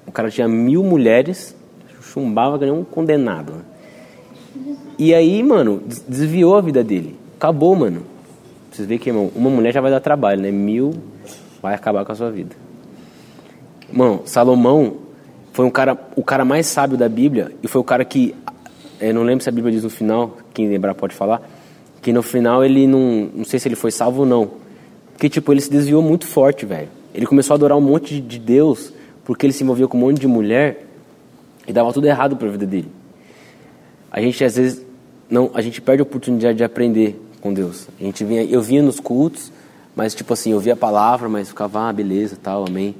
[0.06, 1.56] O cara tinha mil mulheres,
[2.00, 3.54] chumbava que nem um condenado.
[4.98, 7.21] E aí, mano, desviou a vida dele.
[7.42, 8.02] Acabou, mano.
[8.70, 10.52] Vocês veem que, irmão, uma mulher já vai dar trabalho, né?
[10.52, 10.94] Mil
[11.60, 12.54] vai acabar com a sua vida.
[13.88, 14.98] Irmão, Salomão
[15.52, 18.32] foi um cara, o cara mais sábio da Bíblia e foi o cara que,
[19.00, 21.42] eu não lembro se a Bíblia diz no final, quem lembrar pode falar,
[22.00, 23.28] que no final ele não.
[23.34, 24.48] Não sei se ele foi salvo ou não.
[25.12, 26.90] Porque, tipo, ele se desviou muito forte, velho.
[27.12, 28.92] Ele começou a adorar um monte de Deus
[29.24, 30.86] porque ele se envolvia com um monte de mulher
[31.66, 32.92] e dava tudo errado para a vida dele.
[34.12, 34.86] A gente, às vezes,
[35.28, 37.88] não, a gente perde a oportunidade de aprender com Deus.
[38.00, 39.52] A gente vinha, eu vinha nos cultos,
[39.94, 42.94] mas, tipo assim, eu via a palavra, mas ficava, ah, beleza, tal, amém.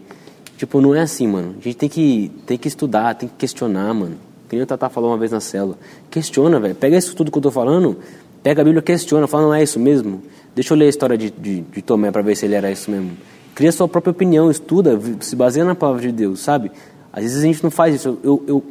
[0.58, 1.54] Tipo, não é assim, mano.
[1.58, 4.16] A gente tem que, tem que estudar, tem que questionar, mano.
[4.48, 5.78] Que nem o Tata falou uma vez na célula.
[6.10, 6.74] Questiona, velho.
[6.74, 7.96] Pega isso tudo que eu tô falando,
[8.42, 10.20] Pega a Bíblia, questiona, fala, não é isso mesmo?
[10.54, 12.90] Deixa eu ler a história de, de, de Tomé para ver se ele era isso
[12.90, 13.12] mesmo.
[13.54, 16.72] Cria sua própria opinião, estuda, se baseia na palavra de Deus, sabe?
[17.12, 18.18] Às vezes a gente não faz isso.
[18.22, 18.64] Eu, eu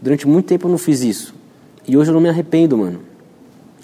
[0.00, 1.34] durante muito tempo eu não fiz isso.
[1.88, 3.00] E hoje eu não me arrependo, mano.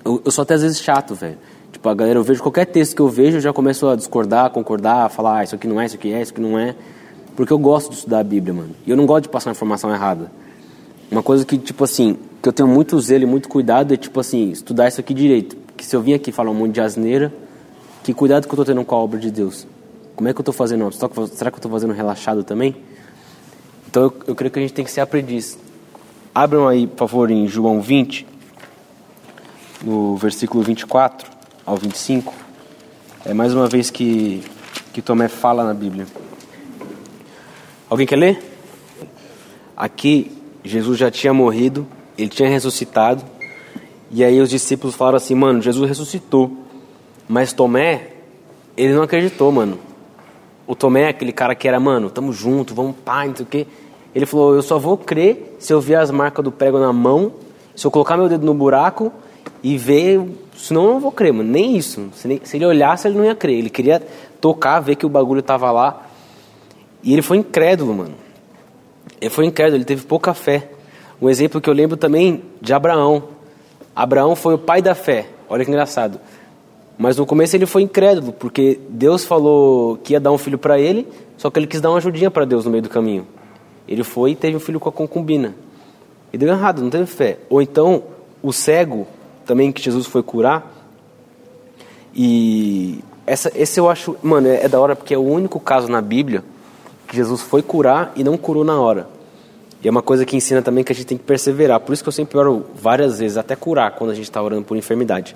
[0.05, 1.39] Eu, eu sou até às vezes chato, velho.
[1.73, 4.51] Tipo, a galera, eu vejo qualquer texto que eu vejo, eu já começo a discordar,
[4.51, 6.75] concordar, a falar, ah, isso aqui não é, isso aqui é, isso aqui não é.
[7.35, 8.75] Porque eu gosto de estudar a Bíblia, mano.
[8.87, 10.31] E eu não gosto de passar informação errada.
[11.11, 14.21] Uma coisa que, tipo assim, que eu tenho muito zelo e muito cuidado é, tipo
[14.21, 15.57] assim, estudar isso aqui direito.
[15.57, 17.33] Porque se eu vim aqui falar um monte de asneira,
[18.03, 19.67] que cuidado que eu estou tendo com a obra de Deus.
[20.15, 20.91] Como é que eu estou fazendo?
[20.93, 21.09] Será
[21.51, 22.77] que eu estou fazendo relaxado também?
[23.89, 25.59] Então eu, eu creio que a gente tem que ser aprendiz.
[26.35, 28.27] Abram aí, por favor, em João 20,
[29.85, 31.29] no versículo 24
[31.67, 32.33] ao 25.
[33.25, 34.43] É mais uma vez que,
[34.93, 36.07] que Tomé fala na Bíblia.
[37.89, 38.43] Alguém quer ler?
[39.77, 40.31] Aqui
[40.65, 43.25] Jesus já tinha morrido, ele tinha ressuscitado.
[44.11, 46.59] E aí os discípulos falaram assim, mano, Jesus ressuscitou.
[47.29, 48.13] Mas Tomé,
[48.77, 49.79] ele não acreditou, mano.
[50.67, 53.67] O Tomé, aquele cara que era, mano, tamo junto, vamos pá, não sei o quê.
[54.15, 57.33] Ele falou, eu só vou crer se eu ver as marcas do prego na mão,
[57.75, 59.11] se eu colocar meu dedo no buraco
[59.63, 60.21] e ver,
[60.57, 61.51] senão eu não vou crer, mano.
[61.51, 62.09] Nem isso.
[62.13, 63.59] Se ele olhasse, ele não ia crer.
[63.59, 64.03] Ele queria
[64.41, 66.07] tocar, ver que o bagulho tava lá.
[67.03, 68.15] E ele foi incrédulo, mano.
[69.21, 70.69] Ele foi incrédulo, ele teve pouca fé.
[71.21, 73.25] Um exemplo que eu lembro também de Abraão.
[73.95, 75.29] Abraão foi o pai da fé.
[75.49, 76.21] Olha que engraçado.
[76.99, 80.79] Mas no começo ele foi incrédulo, porque Deus falou que ia dar um filho para
[80.79, 83.27] ele, só que ele quis dar uma ajudinha para Deus no meio do caminho.
[83.89, 85.55] Ele foi e teve um filho com a concubina.
[86.33, 87.39] E deu errado, não teve fé.
[87.51, 88.05] Ou então,
[88.43, 89.07] o cego,
[89.45, 90.71] também que Jesus foi curar.
[92.15, 95.89] E essa, esse eu acho, mano, é, é da hora porque é o único caso
[95.89, 96.45] na Bíblia
[97.07, 99.07] que Jesus foi curar e não curou na hora.
[99.83, 101.81] E é uma coisa que ensina também que a gente tem que perseverar.
[101.81, 104.63] Por isso que eu sempre oro várias vezes, até curar, quando a gente está orando
[104.63, 105.35] por enfermidade.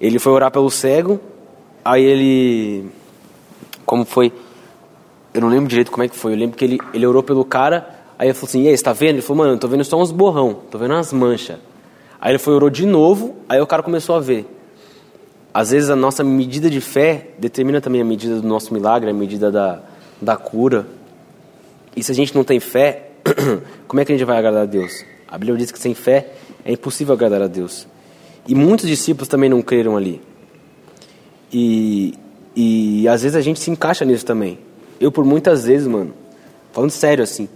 [0.00, 1.20] Ele foi orar pelo cego,
[1.84, 2.90] aí ele.
[3.86, 4.32] Como foi?
[5.32, 6.32] Eu não lembro direito como é que foi.
[6.32, 7.88] Eu lembro que ele, ele orou pelo cara,
[8.18, 9.16] aí ele falou assim: E aí, você tá vendo?
[9.16, 11.58] Ele falou: Mano, eu tô vendo só uns borrão, tô vendo umas manchas.
[12.20, 14.46] Aí ele foi orou de novo, aí o cara começou a ver.
[15.54, 19.14] Às vezes a nossa medida de fé determina também a medida do nosso milagre, a
[19.14, 19.80] medida da,
[20.20, 20.86] da cura.
[21.96, 23.10] E se a gente não tem fé,
[23.88, 25.04] como é que a gente vai agradar a Deus?
[25.26, 26.32] A Bíblia diz que sem fé
[26.64, 27.86] É impossível agradar a Deus.
[28.46, 30.20] E muitos discípulos também não creram ali.
[31.52, 32.14] E,
[32.54, 34.58] e às vezes a gente se encaixa nisso também.
[35.00, 36.12] Eu, por muitas vezes, mano,
[36.72, 37.48] falando sério assim,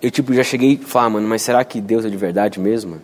[0.00, 2.92] eu tipo já cheguei e falar, mano, mas será que Deus é de verdade mesmo?
[2.92, 3.02] Mano?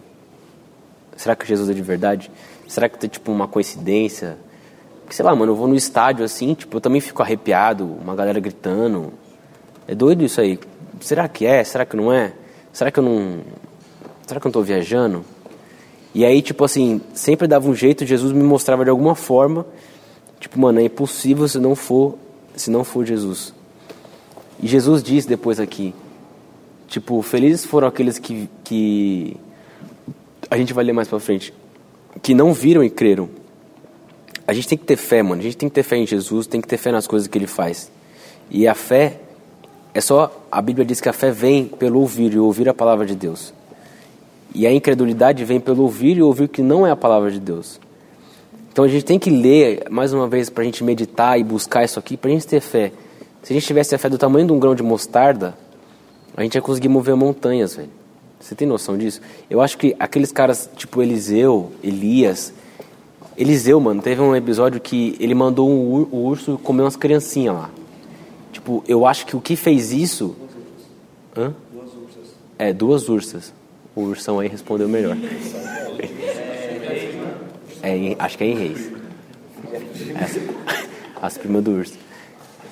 [1.17, 2.31] Será que Jesus é de verdade?
[2.69, 4.37] Será que tem tipo uma coincidência?
[5.03, 8.15] Porque, sei lá, mano, eu vou no estádio assim, tipo, eu também fico arrepiado, uma
[8.15, 9.13] galera gritando.
[9.87, 10.59] É doido isso aí.
[11.01, 11.63] Será que é?
[11.63, 12.33] Será que não é?
[12.73, 13.41] Será que eu não.
[14.27, 15.25] Será que eu não tô viajando?
[16.13, 19.67] E aí, tipo assim, sempre dava um jeito, Jesus me mostrava de alguma forma,
[20.41, 22.17] tipo, mano, é impossível se não for,
[22.57, 23.53] se não for Jesus.
[24.59, 25.95] E Jesus diz depois aqui,
[26.89, 29.37] tipo, felizes foram aqueles que, que
[30.51, 31.53] a gente vai ler mais pra frente,
[32.23, 33.29] que não viram e creram.
[34.47, 35.41] A gente tem que ter fé, mano.
[35.41, 37.37] A gente tem que ter fé em Jesus, tem que ter fé nas coisas que
[37.37, 37.91] ele faz.
[38.49, 39.19] E a fé
[39.93, 40.45] é só.
[40.51, 43.53] A Bíblia diz que a fé vem pelo ouvir e ouvir a palavra de Deus.
[44.55, 47.81] E a incredulidade vem pelo ouvir e ouvir que não é a palavra de Deus.
[48.71, 51.85] Então a gente tem que ler, mais uma vez, para a gente meditar e buscar
[51.85, 52.93] isso aqui, para a gente ter fé.
[53.43, 55.57] Se a gente tivesse a fé do tamanho de um grão de mostarda,
[56.37, 57.91] a gente ia conseguir mover montanhas, velho.
[58.47, 59.21] Você tem noção disso?
[59.51, 62.55] Eu acho que aqueles caras, tipo Eliseu, Elias.
[63.37, 67.57] Eliseu, mano, teve um episódio que ele mandou um ur o urso comer umas criancinhas
[67.57, 67.71] lá.
[68.53, 70.37] Tipo, eu acho que o que fez isso.
[71.37, 71.53] Hã?
[71.73, 72.35] Duas ursas.
[72.57, 73.53] É, duas ursas.
[73.97, 75.17] O ursão aí respondeu melhor.
[77.83, 78.93] É, acho que é em Reis.
[80.21, 80.39] As,
[81.21, 81.95] as primas do urso.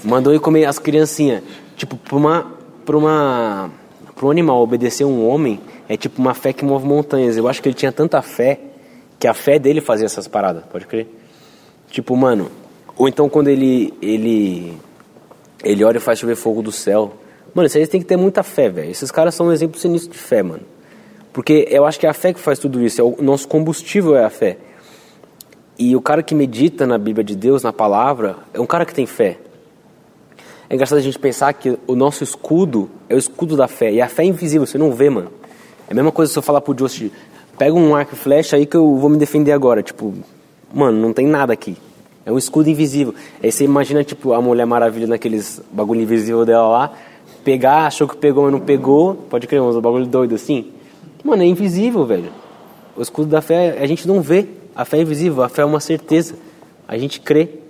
[0.05, 1.43] Mandou ele comer as criancinhas.
[1.77, 2.53] Tipo, pra uma.
[2.85, 3.71] Pra uma
[4.15, 7.37] para um animal obedecer um homem é tipo uma fé que move montanhas.
[7.37, 8.61] Eu acho que ele tinha tanta fé
[9.19, 11.07] que a fé dele fazia essas paradas, pode crer?
[11.91, 12.51] Tipo, mano,
[12.97, 14.77] ou então quando ele ele
[15.63, 17.15] ele olha e faz chover fogo do céu.
[17.55, 18.91] Mano, isso aí tem que ter muita fé, velho.
[18.91, 20.63] Esses caras são um exemplo sinistro de fé, mano.
[21.33, 24.17] Porque eu acho que é a fé que faz tudo isso, é o nosso combustível
[24.17, 24.59] é a fé.
[25.77, 28.95] E o cara que medita na Bíblia de Deus, na palavra, é um cara que
[28.95, 29.39] tem fé.
[30.69, 33.93] É engraçado a gente pensar que o nosso escudo é o escudo da fé.
[33.93, 35.31] E a fé é invisível, você não vê, mano.
[35.89, 37.11] É a mesma coisa se eu falar pro Josh,
[37.59, 39.83] pega um arco e flecha aí que eu vou me defender agora.
[39.83, 40.15] Tipo,
[40.73, 41.77] mano, não tem nada aqui.
[42.25, 43.15] É um escudo invisível.
[43.43, 46.93] Aí você imagina, tipo, a Mulher Maravilha naqueles bagulho invisível dela lá,
[47.45, 49.15] pegar, achou que pegou, mas não pegou.
[49.29, 50.73] Pode crer, uns bagulho doido assim.
[51.23, 52.31] Mano, é invisível, velho.
[52.97, 54.47] O escudo da fé, a gente não vê.
[54.75, 56.35] A fé é invisível, a fé é uma certeza.
[56.89, 57.64] A gente crê.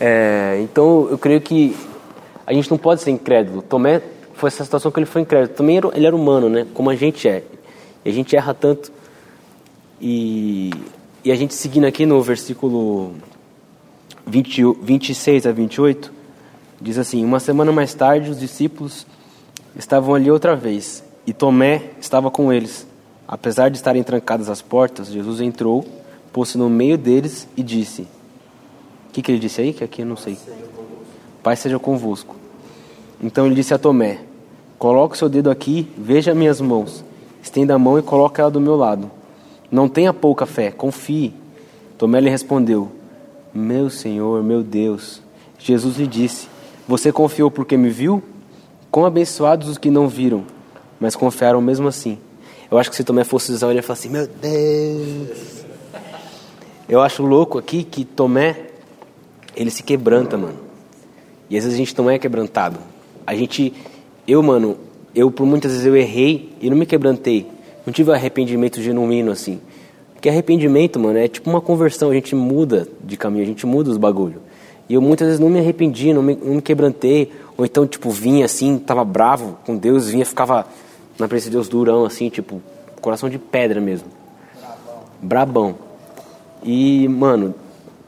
[0.00, 1.76] É, então eu creio que
[2.46, 3.62] a gente não pode ser incrédulo.
[3.62, 4.00] Tomé
[4.34, 5.54] foi essa situação que ele foi incrédulo.
[5.54, 6.66] Também era, ele era humano, né?
[6.72, 7.42] Como a gente é.
[8.04, 8.92] E a gente erra tanto.
[10.00, 10.70] E,
[11.24, 13.14] e a gente seguindo aqui no versículo
[14.26, 16.12] 20, 26 a 28,
[16.80, 19.06] diz assim: Uma semana mais tarde, os discípulos
[19.76, 22.86] estavam ali outra vez, e Tomé estava com eles.
[23.26, 25.84] Apesar de estarem trancadas as portas, Jesus entrou,
[26.32, 28.06] pôs-se no meio deles e disse:
[29.08, 29.72] o que, que ele disse aí?
[29.72, 30.38] Que aqui eu não sei.
[31.42, 32.36] Pai seja convosco.
[33.22, 34.20] Então ele disse a Tomé:
[34.78, 37.04] Coloque seu dedo aqui, veja minhas mãos.
[37.42, 39.10] Estenda a mão e coloque ela do meu lado.
[39.70, 41.34] Não tenha pouca fé, confie.
[41.96, 42.90] Tomé lhe respondeu:
[43.52, 45.22] Meu Senhor, meu Deus.
[45.58, 46.48] Jesus lhe disse:
[46.86, 48.22] Você confiou porque me viu?
[48.90, 50.44] Quão abençoados os que não viram,
[51.00, 52.18] mas confiaram mesmo assim.
[52.70, 55.64] Eu acho que se Tomé fosse usar, ele ia falar assim: Meu Deus.
[56.88, 58.67] Eu acho louco aqui que Tomé
[59.58, 60.54] ele se quebranta, mano.
[61.50, 62.78] E às vezes a gente não é quebrantado.
[63.26, 63.74] A gente,
[64.26, 64.76] eu, mano,
[65.12, 67.44] eu por muitas vezes eu errei e não me quebrantei.
[67.84, 69.60] Não tive arrependimento genuíno assim.
[70.14, 73.90] Porque arrependimento, mano, é tipo uma conversão, a gente muda de caminho, a gente muda
[73.90, 74.40] os bagulho.
[74.88, 78.10] E eu muitas vezes não me arrependi, não me, não me quebrantei, ou então, tipo,
[78.10, 80.66] vinha assim, tava bravo com Deus, vinha, ficava
[81.18, 82.62] na presença de Deus durão, assim, tipo,
[83.00, 84.08] coração de pedra mesmo.
[85.20, 85.72] Brabão.
[85.72, 85.74] Brabão.
[86.62, 87.54] E, mano,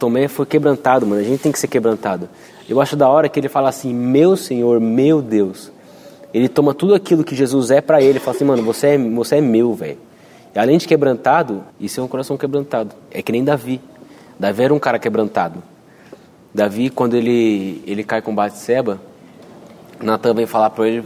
[0.01, 1.21] Tomé foi quebrantado, mano.
[1.21, 2.27] A gente tem que ser quebrantado.
[2.67, 5.71] Eu acho da hora que ele fala assim: Meu Senhor, meu Deus.
[6.33, 9.37] Ele toma tudo aquilo que Jesus é para ele fala assim: Mano, você é, você
[9.37, 9.99] é meu, velho.
[10.57, 12.95] Além de quebrantado, isso é um coração quebrantado.
[13.11, 13.81] É que nem Davi.
[14.39, 15.63] Davi era um cara quebrantado.
[16.53, 18.99] Davi, quando ele, ele cai com Batseba,
[20.01, 21.05] Natan vem falar para ele,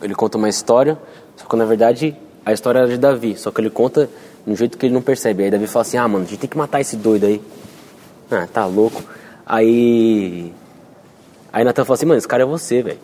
[0.00, 0.98] ele conta uma história,
[1.36, 4.08] só que na verdade a história era de Davi, só que ele conta
[4.44, 5.44] de um jeito que ele não percebe.
[5.44, 7.40] Aí Davi fala assim: Ah, mano, a gente tem que matar esse doido aí.
[8.32, 9.02] Ah, tá louco.
[9.44, 10.52] Aí.
[11.52, 12.98] Aí Natan falou assim, mano, esse cara é você, velho.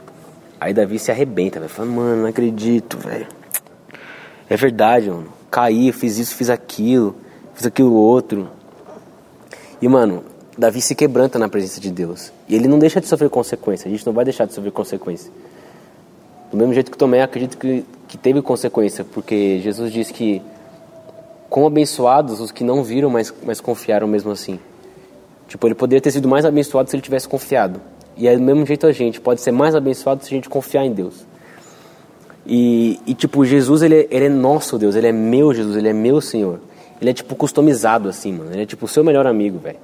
[0.58, 1.70] Aí Davi se arrebenta, velho.
[1.70, 3.26] Fala, mano, não acredito, velho.
[4.48, 5.28] É verdade, mano.
[5.50, 7.14] Caí, fiz isso, fiz aquilo,
[7.54, 8.48] fiz aquilo outro.
[9.82, 10.24] E, mano,
[10.56, 12.32] Davi se quebranta na presença de Deus.
[12.48, 13.86] E ele não deixa de sofrer consequência.
[13.86, 15.30] A gente não vai deixar de sofrer consequência.
[16.50, 20.40] Do mesmo jeito que Tomé, acredito que, que teve consequência, porque Jesus disse que
[21.50, 24.58] quão abençoados os que não viram, mas, mas confiaram mesmo assim.
[25.48, 27.80] Tipo, ele poderia ter sido mais abençoado se ele tivesse confiado.
[28.16, 30.84] E é do mesmo jeito a gente pode ser mais abençoado se a gente confiar
[30.84, 31.26] em Deus.
[32.46, 35.88] E, e tipo, Jesus, ele, é- ele é nosso Deus, ele é meu Jesus, ele
[35.88, 36.60] é meu Senhor.
[37.00, 38.50] Ele é, tipo, customizado assim, mano.
[38.52, 39.78] Ele é, tipo, o seu melhor amigo, velho.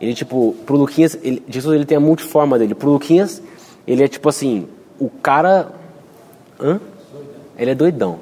[0.00, 2.74] Ele, tipo, pro Luquinhas, ele- Jesus, ele tem a multiforma dele.
[2.74, 3.40] Pro Luquinhas,
[3.86, 4.66] ele é, tipo assim,
[4.98, 5.68] o cara...
[6.60, 6.80] Hã?
[7.58, 8.18] Ele é doidão.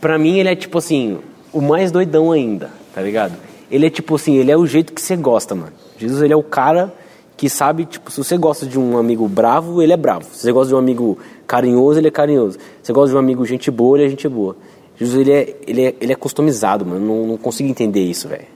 [0.00, 1.18] Pra mim, ele é, tipo assim,
[1.52, 3.34] o mais doidão ainda, tá ligado?
[3.70, 5.72] Ele é, tipo assim, ele é o jeito que você gosta, mano.
[5.98, 6.92] Jesus, ele é o cara
[7.36, 10.24] que sabe, tipo, se você gosta de um amigo bravo, ele é bravo.
[10.24, 12.58] Se você gosta de um amigo carinhoso, ele é carinhoso.
[12.58, 14.56] Se você gosta de um amigo gente boa, ele é gente boa.
[14.96, 17.06] Jesus, ele é, ele é, ele é customizado, mano.
[17.06, 18.46] Não, não consigo entender isso, velho.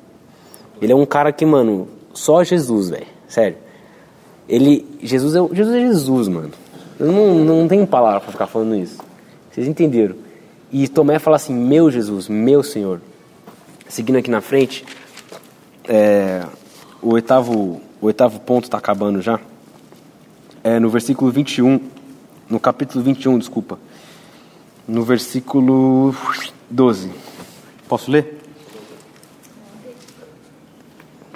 [0.80, 3.06] Ele é um cara que, mano, só Jesus, velho.
[3.28, 3.56] Sério.
[4.48, 6.50] Ele, Jesus é, Jesus é Jesus, mano.
[6.98, 8.98] Eu não, não tenho palavra pra ficar falando isso.
[9.50, 10.16] Vocês entenderam?
[10.72, 13.00] E Tomé fala assim, meu Jesus, meu Senhor.
[13.88, 14.84] Seguindo aqui na frente,
[15.88, 16.44] é,
[17.00, 19.40] o oitavo, o oitavo ponto está acabando já.
[20.62, 21.80] É no versículo 21,
[22.48, 23.78] no capítulo 21, desculpa.
[24.86, 26.14] No versículo
[26.70, 27.10] 12.
[27.88, 28.40] Posso ler?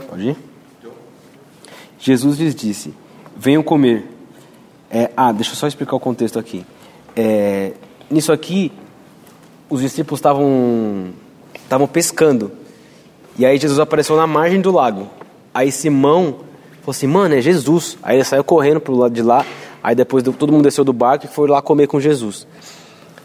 [0.09, 0.37] Pode ir?
[1.99, 2.95] Jesus lhes disse:
[3.37, 4.09] Venham comer.
[4.91, 6.65] É, ah, deixa eu só explicar o contexto aqui.
[7.17, 7.73] É,
[8.09, 8.71] nisso aqui,
[9.69, 11.13] os discípulos estavam
[11.55, 12.66] estavam pescando.
[13.39, 15.09] E aí Jesus apareceu na margem do lago.
[15.53, 16.37] Aí Simão
[16.81, 17.99] falou assim, mano, é Jesus.
[18.03, 19.45] Aí ele saiu correndo pro lado de lá.
[19.83, 22.47] Aí depois do- todo mundo desceu do barco e foi lá comer com Jesus.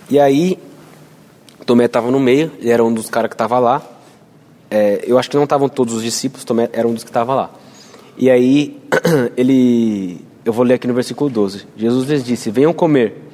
[0.10, 0.60] E aí
[1.66, 3.82] Tomé estava no meio, ele era um dos caras que estava lá.
[4.70, 7.34] É, eu acho que não estavam todos os discípulos, Tomé era um dos que estava
[7.34, 7.50] lá.
[8.18, 8.78] E aí
[9.38, 11.66] ele, eu vou ler aqui no versículo 12.
[11.78, 13.30] Jesus lhes disse: Venham comer.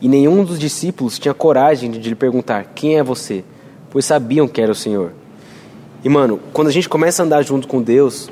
[0.00, 3.44] E nenhum dos discípulos tinha coragem de lhe perguntar: Quem é você?
[3.90, 5.12] Pois sabiam que era o Senhor.
[6.04, 8.30] E mano, quando a gente começa a andar junto com Deus,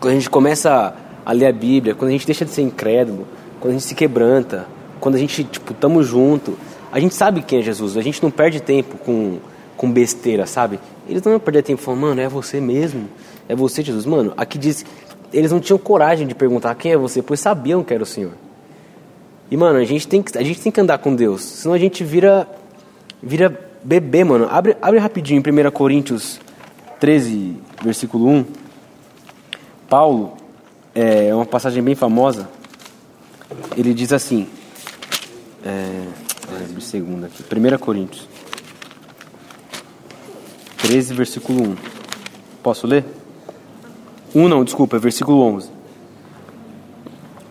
[0.00, 0.94] quando a gente começa
[1.24, 3.26] a ler a Bíblia, quando a gente deixa de ser incrédulo,
[3.60, 4.66] quando a gente se quebranta,
[5.00, 6.56] quando a gente, tipo, tamo junto,
[6.92, 9.38] a gente sabe quem é Jesus, a gente não perde tempo com,
[9.76, 10.78] com besteira, sabe?
[11.08, 13.08] Eles não vão perder tempo falando, mano, é você mesmo,
[13.48, 14.06] é você, Jesus.
[14.06, 14.84] Mano, aqui diz,
[15.32, 18.32] eles não tinham coragem de perguntar quem é você, pois sabiam que era o Senhor.
[19.50, 21.78] E, mano, a gente tem que, a gente tem que andar com Deus, senão a
[21.78, 22.48] gente vira,
[23.22, 24.48] vira bebê, mano.
[24.50, 26.40] Abre, abre rapidinho em 1 Coríntios
[26.98, 28.44] 13, versículo 1.
[29.88, 30.34] Paulo,
[30.94, 32.48] é uma passagem bem famosa,
[33.76, 34.48] ele diz assim,
[35.64, 38.28] é, é, segunda aqui, 1 Coríntios
[40.78, 41.76] 13, versículo 1.
[42.62, 43.04] Posso ler?
[44.34, 45.70] 1 não, desculpa, é versículo 11.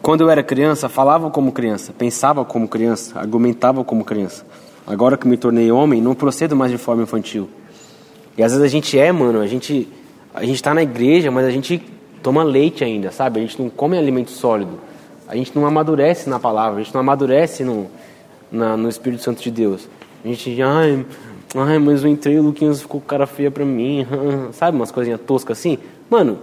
[0.01, 4.45] Quando eu era criança, falava como criança, pensava como criança, argumentava como criança.
[4.85, 7.49] Agora que me tornei homem, não procedo mais de forma infantil.
[8.37, 9.87] E às vezes a gente é, mano, a gente
[10.33, 11.81] a gente tá na igreja, mas a gente
[12.23, 13.39] toma leite ainda, sabe?
[13.39, 14.79] A gente não come alimento sólido.
[15.27, 17.87] A gente não amadurece na palavra, a gente não amadurece no,
[18.51, 19.87] na, no Espírito Santo de Deus.
[20.23, 21.05] A gente, ai,
[21.55, 24.07] ai, mas eu entrei, o Luquinhas ficou cara feia pra mim,
[24.53, 24.75] sabe?
[24.75, 25.77] Umas coisinhas toscas assim.
[26.09, 26.39] Mano,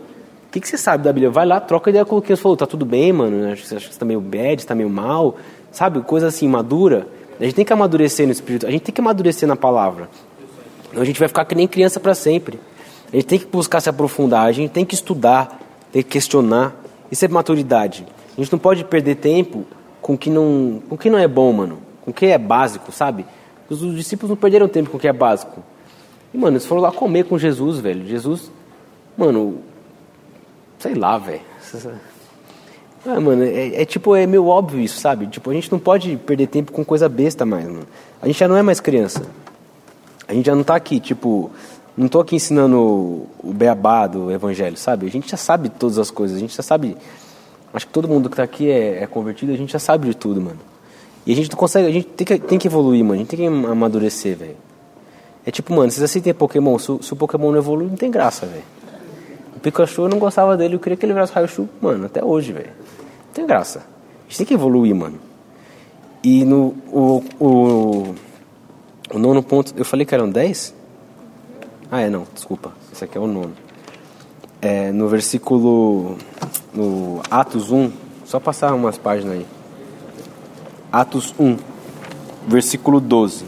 [0.47, 1.31] o que, que você sabe da Bíblia?
[1.31, 2.41] Vai lá, troca ideia com o Luquinhas.
[2.41, 3.51] Falou, tá tudo bem, mano?
[3.51, 5.37] Acho que você tá meio bad, tá meio mal,
[5.73, 6.01] sabe?
[6.03, 7.07] Coisa assim, madura.
[7.41, 10.11] A gente tem que amadurecer no Espírito, a gente tem que amadurecer na palavra.
[10.91, 12.61] Então a gente vai ficar que nem criança para sempre.
[13.11, 15.59] A gente tem que buscar se aprofundar, a gente tem que estudar,
[15.91, 16.77] tem que questionar.
[17.11, 18.07] Isso é maturidade.
[18.37, 19.65] A gente não pode perder tempo
[20.03, 21.79] com que não, com que não é bom, mano.
[22.03, 23.25] Com que é básico, sabe?
[23.71, 25.63] Os discípulos não perderam tempo com o que é básico.
[26.35, 28.07] E, mano, eles foram lá comer com Jesus, velho.
[28.07, 28.51] Jesus,
[29.17, 29.59] mano,
[30.79, 31.41] sei lá, velho.
[33.07, 35.27] Ah, mano, é, é, tipo, é meio óbvio isso, sabe?
[35.27, 37.87] Tipo, a gente não pode perder tempo com coisa besta mais, mano.
[38.21, 39.23] A gente já não é mais criança.
[40.29, 41.51] A gente já não tá aqui, tipo,
[41.97, 45.07] não tô aqui ensinando o, beabá do evangelho, sabe?
[45.07, 46.97] A gente já sabe todas as coisas, a gente já sabe.
[47.73, 50.15] Acho que todo mundo que tá aqui é, é convertido, a gente já sabe de
[50.15, 50.59] tudo, mano.
[51.27, 53.15] E a gente não consegue, a gente tem que, tem que evoluir, mano.
[53.15, 54.57] A gente tem que amadurecer, velho.
[55.45, 58.47] É tipo, mano, vocês assistem Pokémon, se, se o Pokémon não evolui, não tem graça,
[58.47, 58.65] velho.
[59.57, 62.53] O Pikachu eu não gostava dele, eu queria que ele virasse Raichu, mano, até hoje,
[62.53, 62.71] velho.
[63.31, 63.79] Não tem graça.
[63.79, 65.21] A gente tem que evoluir, mano.
[66.23, 68.15] E no o, o,
[69.15, 70.75] o nono ponto, eu falei que eram 10?
[71.91, 72.73] Ah, é, não, desculpa.
[72.93, 73.53] Esse aqui é o nono.
[74.61, 76.19] É, no versículo.
[76.75, 77.91] No Atos 1,
[78.25, 79.47] só passar umas páginas aí.
[80.91, 81.57] Atos 1,
[82.49, 83.45] versículo 12.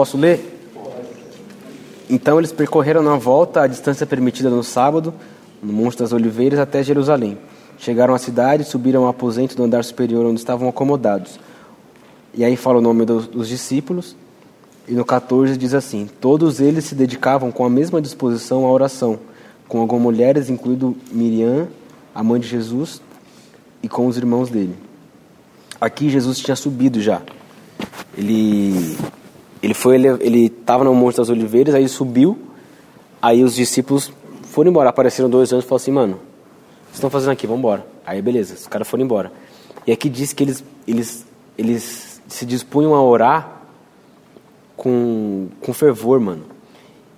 [0.00, 0.58] Posso ler?
[2.08, 5.12] Então eles percorreram na volta a distância permitida no sábado,
[5.62, 7.36] no Monte das Oliveiras, até Jerusalém.
[7.76, 11.38] Chegaram à cidade, subiram ao aposento do andar superior onde estavam acomodados.
[12.32, 14.16] E aí fala o nome dos, dos discípulos.
[14.88, 19.18] E no 14 diz assim: Todos eles se dedicavam com a mesma disposição à oração,
[19.68, 21.68] com algumas mulheres, incluindo Miriam,
[22.14, 23.02] a mãe de Jesus,
[23.82, 24.76] e com os irmãos dele.
[25.78, 27.20] Aqui Jesus tinha subido já.
[28.16, 28.96] Ele
[29.62, 32.38] ele foi ele ele estava no Monte das Oliveiras, aí subiu,
[33.20, 34.12] aí os discípulos
[34.44, 37.46] foram embora, apareceram dois anos e falaram assim, mano, o que estão fazendo aqui?
[37.46, 37.86] Vamos embora.
[38.04, 39.32] Aí beleza, os caras foram embora.
[39.86, 43.60] E aqui diz que eles eles eles se dispunham a orar
[44.80, 46.44] com, com fervor, mano.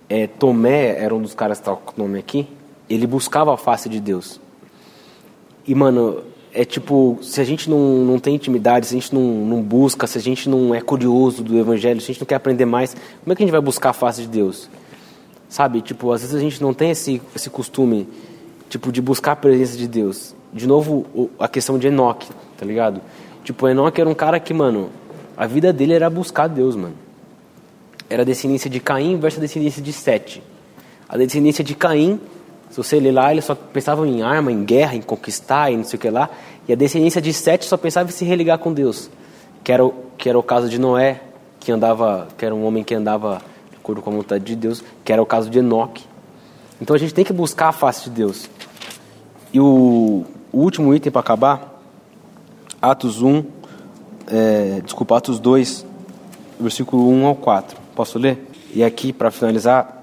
[0.08, 2.48] É, Tomé era um dos caras que tá com o nome aqui.
[2.90, 4.40] Ele buscava a face de Deus.
[5.66, 6.24] E, mano,
[6.54, 10.06] é tipo, se a gente não, não tem intimidade, se a gente não, não busca,
[10.06, 12.94] se a gente não é curioso do Evangelho, se a gente não quer aprender mais,
[13.22, 14.68] como é que a gente vai buscar a face de Deus?
[15.48, 18.08] Sabe, tipo, às vezes a gente não tem esse, esse costume,
[18.68, 20.34] tipo, de buscar a presença de Deus.
[20.52, 22.28] De novo, a questão de Enoque,
[22.58, 23.00] tá ligado?
[23.44, 24.90] Tipo, Enoque era um cara que, mano,
[25.36, 26.94] a vida dele era buscar Deus, mano.
[28.08, 30.42] Era a descendência de Caim versus a descendência de Sete.
[31.08, 32.20] A descendência de Caim,
[32.72, 35.84] se você ler lá, ele só pensava em arma, em guerra, em conquistar e não
[35.84, 36.30] sei o que lá.
[36.66, 39.10] E a descendência de Sete só pensava em se religar com Deus.
[39.62, 41.20] Que era o, que era o caso de Noé,
[41.60, 44.82] que andava, que era um homem que andava de acordo com a vontade de Deus,
[45.04, 46.06] que era o caso de Enoque.
[46.80, 48.48] Então a gente tem que buscar a face de Deus.
[49.52, 51.78] E o, o último item para acabar,
[52.80, 53.44] Atos 1,
[54.28, 55.84] é, desculpa, Atos 2,
[56.58, 57.78] versículo 1 ao 4.
[57.94, 58.48] Posso ler?
[58.74, 60.01] E aqui, para finalizar,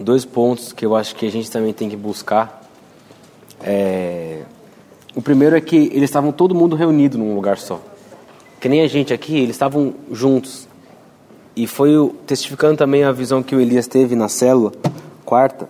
[0.00, 2.62] dois pontos que eu acho que a gente também tem que buscar.
[3.62, 4.42] É,
[5.16, 7.80] O primeiro é que eles estavam todo mundo reunido num lugar só.
[8.60, 10.66] Que nem a gente aqui, eles estavam juntos.
[11.54, 14.72] E foi o- testificando também a visão que o Elias teve na célula,
[15.24, 15.68] quarta,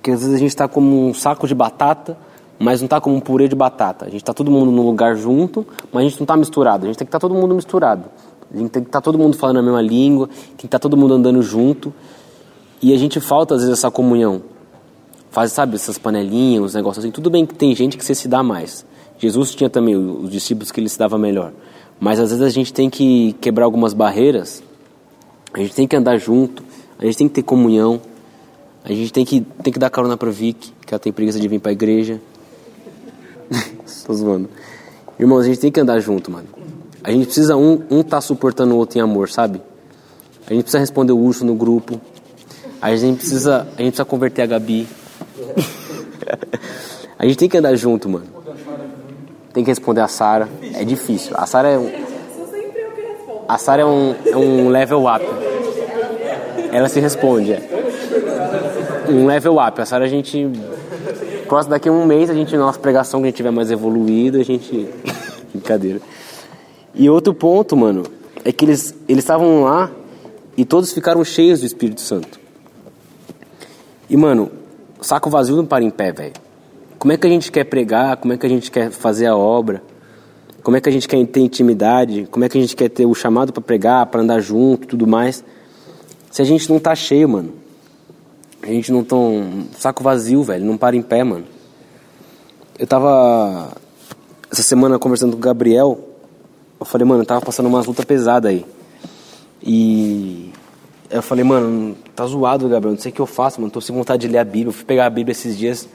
[0.00, 2.16] que às vezes a gente está como um saco de batata,
[2.60, 4.04] mas não está como um purê de batata.
[4.04, 6.84] A gente está todo mundo num lugar junto, mas a gente não está misturado.
[6.84, 8.04] A gente tem que estar todo mundo misturado.
[8.54, 10.96] A gente tem que estar todo mundo falando a mesma língua, tem que estar todo
[10.96, 11.92] mundo andando junto.
[12.82, 14.42] E a gente falta às vezes essa comunhão.
[15.30, 17.12] Faz, sabe, essas panelinhas, os negócios assim.
[17.12, 18.84] Tudo bem que tem gente que você se dá mais.
[19.18, 21.52] Jesus tinha também os discípulos que ele se dava melhor.
[21.98, 24.62] Mas às vezes a gente tem que quebrar algumas barreiras.
[25.52, 26.62] A gente tem que andar junto.
[26.98, 28.00] A gente tem que ter comunhão.
[28.84, 31.48] A gente tem que, tem que dar carona pra Vicky, que ela tem preguiça de
[31.48, 32.20] vir pra igreja.
[34.06, 34.48] Tô zoando.
[35.18, 36.46] Irmãos, a gente tem que andar junto, mano.
[37.02, 39.60] A gente precisa um, um tá suportando o outro em amor, sabe?
[40.46, 42.00] A gente precisa responder o urso no grupo.
[42.80, 44.86] A gente precisa, a gente precisa converter a Gabi.
[47.18, 48.26] a gente tem que andar junto, mano.
[49.52, 50.48] Tem que responder a Sara.
[50.74, 51.32] É difícil.
[51.36, 51.90] A Sara é um,
[53.48, 55.24] a Sara é um, é um level up.
[56.72, 57.52] Ela se responde.
[57.52, 57.62] É.
[59.08, 59.80] Um level up.
[59.80, 60.50] A Sara a gente
[61.48, 64.38] próximo daqui a um mês a gente nossa pregação que a gente tiver mais evoluído,
[64.38, 64.88] a gente
[65.54, 66.00] brincadeira.
[66.94, 68.02] E outro ponto, mano,
[68.44, 69.90] é que eles eles estavam lá
[70.56, 72.45] e todos ficaram cheios do Espírito Santo.
[74.08, 74.50] E mano,
[75.00, 76.34] saco vazio não para em pé, velho.
[76.98, 78.16] Como é que a gente quer pregar?
[78.16, 79.82] Como é que a gente quer fazer a obra?
[80.62, 82.26] Como é que a gente quer ter intimidade?
[82.30, 85.06] Como é que a gente quer ter o chamado para pregar, para andar junto, tudo
[85.06, 85.44] mais?
[86.30, 87.52] Se a gente não tá cheio, mano.
[88.62, 91.44] A gente não tão saco vazio, velho, não para em pé, mano.
[92.78, 93.72] Eu tava
[94.50, 96.00] essa semana conversando com o Gabriel.
[96.80, 98.66] Eu falei, mano, eu tava passando umas lutas pesadas aí.
[99.62, 100.52] E
[101.10, 103.94] eu falei, mano, tá zoado, Gabriel, não sei o que eu faço, mano, tô sem
[103.94, 104.68] vontade de ler a Bíblia.
[104.68, 105.88] Eu fui pegar a Bíblia esses dias,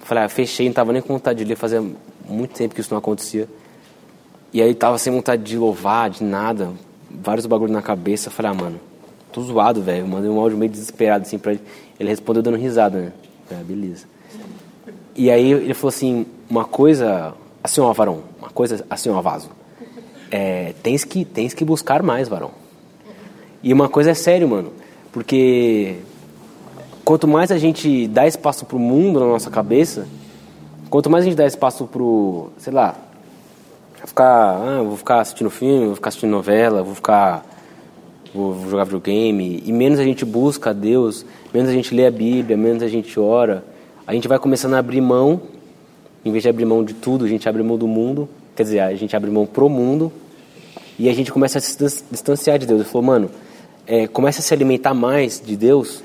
[0.00, 1.82] falei, ah, fechei, não tava nem com vontade de ler, fazia
[2.28, 3.48] muito tempo que isso não acontecia.
[4.52, 6.70] E aí tava sem vontade de louvar, de nada,
[7.10, 8.28] vários bagulhos na cabeça.
[8.28, 8.80] Eu falei, ah, mano,
[9.32, 10.06] tô zoado, velho.
[10.06, 11.60] Mandei um áudio meio desesperado assim pra ele.
[11.98, 13.12] Ele respondeu dando risada, né?
[13.50, 14.06] É, beleza.
[15.16, 19.50] E aí ele falou assim, uma coisa, assim, ó, varão, uma coisa, assim, ó, vaso.
[20.30, 22.50] É, tens que, tens que buscar mais, varão.
[23.64, 24.74] E uma coisa é sério, mano,
[25.10, 25.94] porque
[27.02, 30.06] quanto mais a gente dá espaço pro mundo na nossa cabeça,
[30.90, 32.94] quanto mais a gente dá espaço pro, sei lá,
[34.04, 37.42] ficar, ah, vou ficar assistindo filme, vou ficar assistindo novela, vou ficar
[38.34, 42.10] vou, jogar videogame, e menos a gente busca a Deus, menos a gente lê a
[42.10, 43.64] Bíblia, menos a gente ora,
[44.06, 45.40] a gente vai começando a abrir mão,
[46.22, 48.80] em vez de abrir mão de tudo, a gente abre mão do mundo, quer dizer,
[48.80, 50.12] a gente abre mão pro mundo,
[50.98, 52.80] e a gente começa a se dis- distanciar de Deus.
[52.82, 53.30] Ele falou, mano,
[53.86, 56.02] é, começa a se alimentar mais de Deus,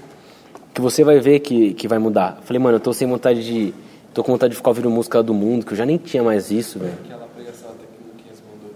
[0.73, 2.37] que você vai ver que, que vai mudar.
[2.39, 3.73] Eu falei, mano, eu tô sem vontade de.
[4.13, 6.51] tô com vontade de ficar ouvindo música do mundo, que eu já nem tinha mais
[6.51, 6.93] isso, velho.
[7.05, 8.71] Aquela pregação até que o Luquinhas mandou.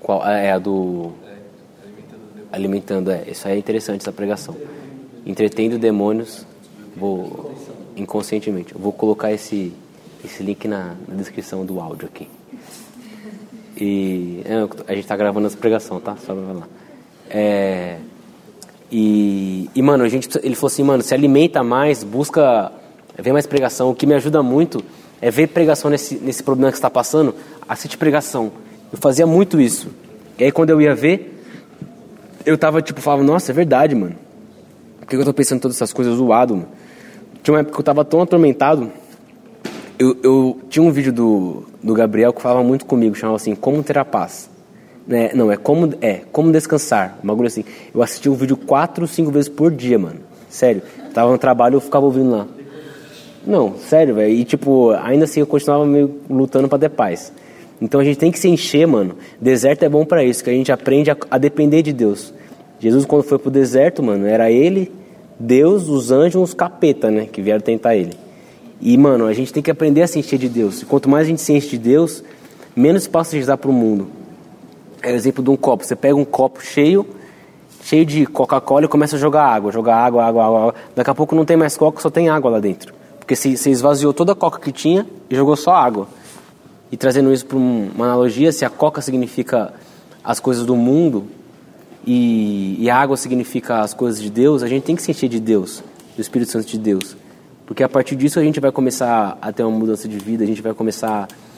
[0.00, 0.22] Qual?
[0.22, 1.12] Ah, É a do.
[1.26, 2.48] É, alimentando.
[2.52, 3.24] Alimentando, é.
[3.30, 4.56] Isso aí é interessante, essa pregação.
[5.24, 6.46] Entretendo demônios.
[6.96, 7.54] Vou.
[7.96, 8.74] inconscientemente.
[8.74, 9.72] Eu vou colocar esse,
[10.24, 12.28] esse link na, na descrição do áudio aqui.
[13.76, 16.16] E é, a gente tá gravando essa pregação, tá?
[16.16, 16.68] Só pra lá.
[17.30, 17.96] É,
[18.90, 22.72] e, e, mano, a gente, ele falou assim, mano, se alimenta mais, busca
[23.16, 23.90] ver mais pregação.
[23.90, 24.82] O que me ajuda muito
[25.20, 27.34] é ver pregação nesse, nesse problema que está passando,
[27.68, 28.50] assiste pregação.
[28.92, 29.88] Eu fazia muito isso.
[30.38, 31.40] E aí quando eu ia ver,
[32.44, 34.16] eu tava tipo, falava, nossa, é verdade, mano.
[34.98, 36.68] Por que eu tô pensando todas essas coisas zoado, mano?
[37.42, 38.90] Tinha uma época que eu tava tão atormentado.
[39.98, 43.82] Eu, eu tinha um vídeo do, do Gabriel que falava muito comigo, chamava assim, Como
[43.82, 44.49] Ter a Paz.
[45.10, 45.32] Né?
[45.34, 47.18] Não, é como, é como descansar.
[47.24, 47.64] Um bagulho assim.
[47.92, 50.20] Eu assistia o vídeo quatro, cinco vezes por dia, mano.
[50.48, 50.82] Sério.
[51.12, 52.46] Tava no trabalho eu ficava ouvindo lá.
[53.44, 54.32] Não, sério, velho.
[54.32, 57.32] E tipo, ainda assim eu continuava meio lutando para ter paz.
[57.82, 59.16] Então a gente tem que se encher, mano.
[59.40, 62.32] Deserto é bom para isso, que a gente aprende a, a, depender de Deus.
[62.78, 64.92] Jesus quando foi pro deserto, mano, era ele,
[65.40, 68.12] Deus, os anjos, os capeta, né, que vieram tentar ele.
[68.80, 70.82] E, mano, a gente tem que aprender a se encher de Deus.
[70.82, 72.22] E quanto mais a gente se enche de Deus,
[72.76, 74.19] menos espaço a gente dá pro mundo.
[75.02, 75.84] É o exemplo de um copo.
[75.84, 77.06] Você pega um copo cheio,
[77.82, 80.74] cheio de Coca-Cola e começa a jogar água, jogar água, água, água.
[80.94, 82.94] Daqui a pouco não tem mais coca, só tem água lá dentro.
[83.18, 86.08] Porque você esvaziou toda a coca que tinha e jogou só água.
[86.92, 89.72] E trazendo isso para uma analogia, se a coca significa
[90.24, 91.26] as coisas do mundo
[92.06, 95.28] e, e, a água significa as coisas de Deus, a gente tem que se encher
[95.28, 95.82] de Deus,
[96.16, 97.16] do Espírito Santo de Deus.
[97.66, 100.46] Porque a partir disso a gente vai começar a ter uma mudança de vida, a
[100.46, 101.49] gente vai começar a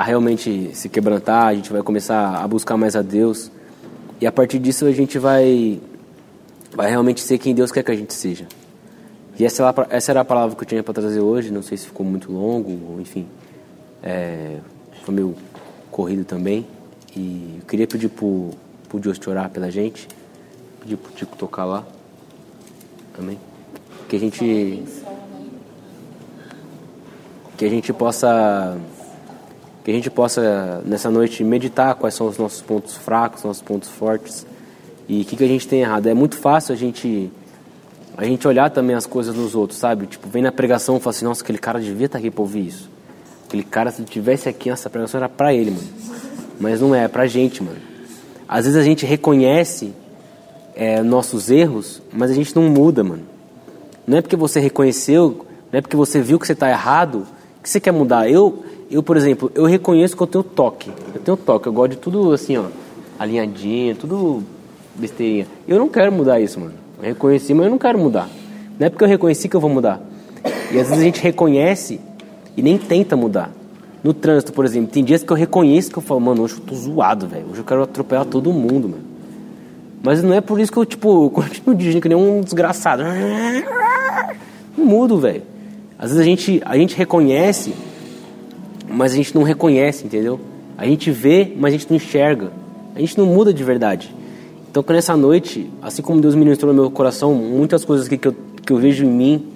[0.00, 3.50] realmente se quebrantar, a gente vai começar a buscar mais a Deus.
[4.20, 5.80] E a partir disso a gente vai,
[6.74, 8.46] vai realmente ser quem Deus quer que a gente seja.
[9.38, 11.86] E essa, essa era a palavra que eu tinha para trazer hoje, não sei se
[11.86, 13.26] ficou muito longo, ou enfim.
[14.02, 14.58] É,
[15.04, 15.34] foi meio
[15.90, 16.66] corrido também.
[17.14, 18.50] E eu queria pedir pro,
[18.88, 20.08] pro Deus te orar pela gente.
[20.80, 21.84] Pedir pro Tico tocar lá.
[23.18, 23.38] Amém.
[24.08, 24.84] Que a gente.
[27.56, 28.76] Que a gente possa.
[29.84, 33.88] Que a gente possa, nessa noite, meditar quais são os nossos pontos fracos, nossos pontos
[33.88, 34.46] fortes.
[35.08, 36.06] E o que, que a gente tem errado.
[36.06, 37.30] É muito fácil a gente.
[38.16, 40.06] A gente olhar também as coisas nos outros, sabe?
[40.06, 42.66] Tipo, vem na pregação e fala assim, nossa, aquele cara devia estar aqui para ouvir
[42.66, 42.90] isso.
[43.46, 45.88] Aquele cara, se tivesse aqui, essa pregação era pra ele, mano.
[46.60, 47.78] Mas não é, é pra gente, mano.
[48.46, 49.94] Às vezes a gente reconhece
[50.74, 53.22] é, nossos erros, mas a gente não muda, mano.
[54.06, 57.26] Não é porque você reconheceu, não é porque você viu que você está errado,
[57.62, 58.28] que você quer mudar.
[58.28, 58.62] Eu,
[58.92, 60.90] eu, por exemplo, eu reconheço que eu tenho toque.
[61.14, 62.64] Eu tenho toque, eu gosto de tudo assim, ó,
[63.18, 64.42] alinhadinho, tudo
[64.94, 65.46] besteirinha.
[65.66, 66.74] Eu não quero mudar isso, mano.
[66.98, 68.28] Eu reconheci, mas eu não quero mudar.
[68.78, 70.00] Não é porque eu reconheci que eu vou mudar.
[70.72, 72.00] E às vezes a gente reconhece
[72.56, 73.50] e nem tenta mudar.
[74.02, 76.60] No trânsito, por exemplo, tem dias que eu reconheço que eu falo, mano, hoje eu
[76.60, 77.46] tô zoado, velho.
[77.50, 79.04] Hoje eu quero atropelar todo mundo, mano.
[80.02, 83.04] Mas não é por isso que eu, tipo, continuo dirigindo que nem um desgraçado.
[84.76, 85.42] Não mudo, velho.
[85.98, 87.74] Às vezes a gente, a gente reconhece,
[88.92, 90.38] mas a gente não reconhece, entendeu?
[90.76, 92.52] A gente vê, mas a gente não enxerga.
[92.94, 94.14] A gente não muda de verdade.
[94.70, 98.28] Então, que nessa noite, assim como Deus ministrou no meu coração, muitas coisas que, que,
[98.28, 98.34] eu,
[98.64, 99.46] que eu vejo em mim,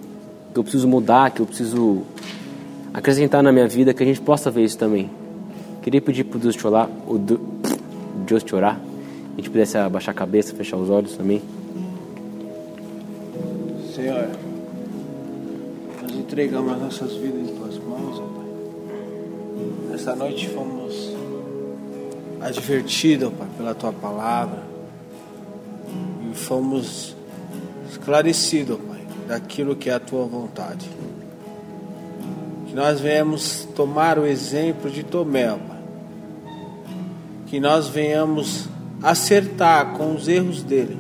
[0.53, 2.03] que eu preciso mudar, que eu preciso
[2.93, 5.11] acrescentar na minha vida, que a gente possa ver isso também.
[5.83, 7.19] Queria pedir para Deus te orar, o
[8.27, 8.81] Deus te orar,
[9.33, 11.43] a gente pudesse abaixar a cabeça, fechar os olhos também.
[13.95, 14.29] Senhor,
[16.03, 17.56] nós entregamos as nossas vidas
[20.07, 21.17] Nessa noite fomos
[22.41, 24.63] advertidos, Pai, pela tua palavra
[26.31, 27.17] e fomos
[27.91, 30.89] esclarecidos, Pai, daquilo que é a tua vontade
[32.77, 35.79] nós venhamos tomar o exemplo de Tomé, Pai.
[37.47, 38.69] Que nós venhamos
[39.03, 40.99] acertar com os erros dele.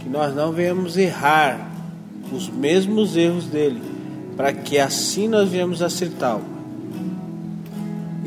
[0.00, 1.70] Que nós não venhamos errar
[2.32, 3.82] os mesmos erros dele,
[4.34, 6.40] para que assim nós venhamos acertar,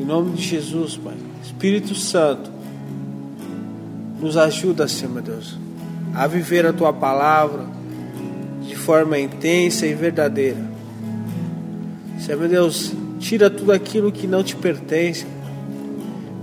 [0.06, 1.16] nome de Jesus, Pai.
[1.42, 2.50] Espírito Santo,
[4.20, 5.58] nos ajuda, Senhor meu Deus,
[6.14, 7.66] a viver a tua palavra
[8.62, 10.76] de forma intensa e verdadeira
[12.26, 15.26] Senhor meu Deus, tira tudo aquilo que não te pertence,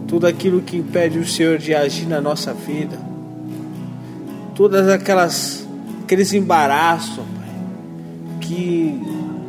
[0.08, 2.98] tudo aquilo que impede o Senhor de agir na nossa vida,
[4.56, 5.68] todas aquelas
[6.04, 8.98] aqueles embaraços pai, que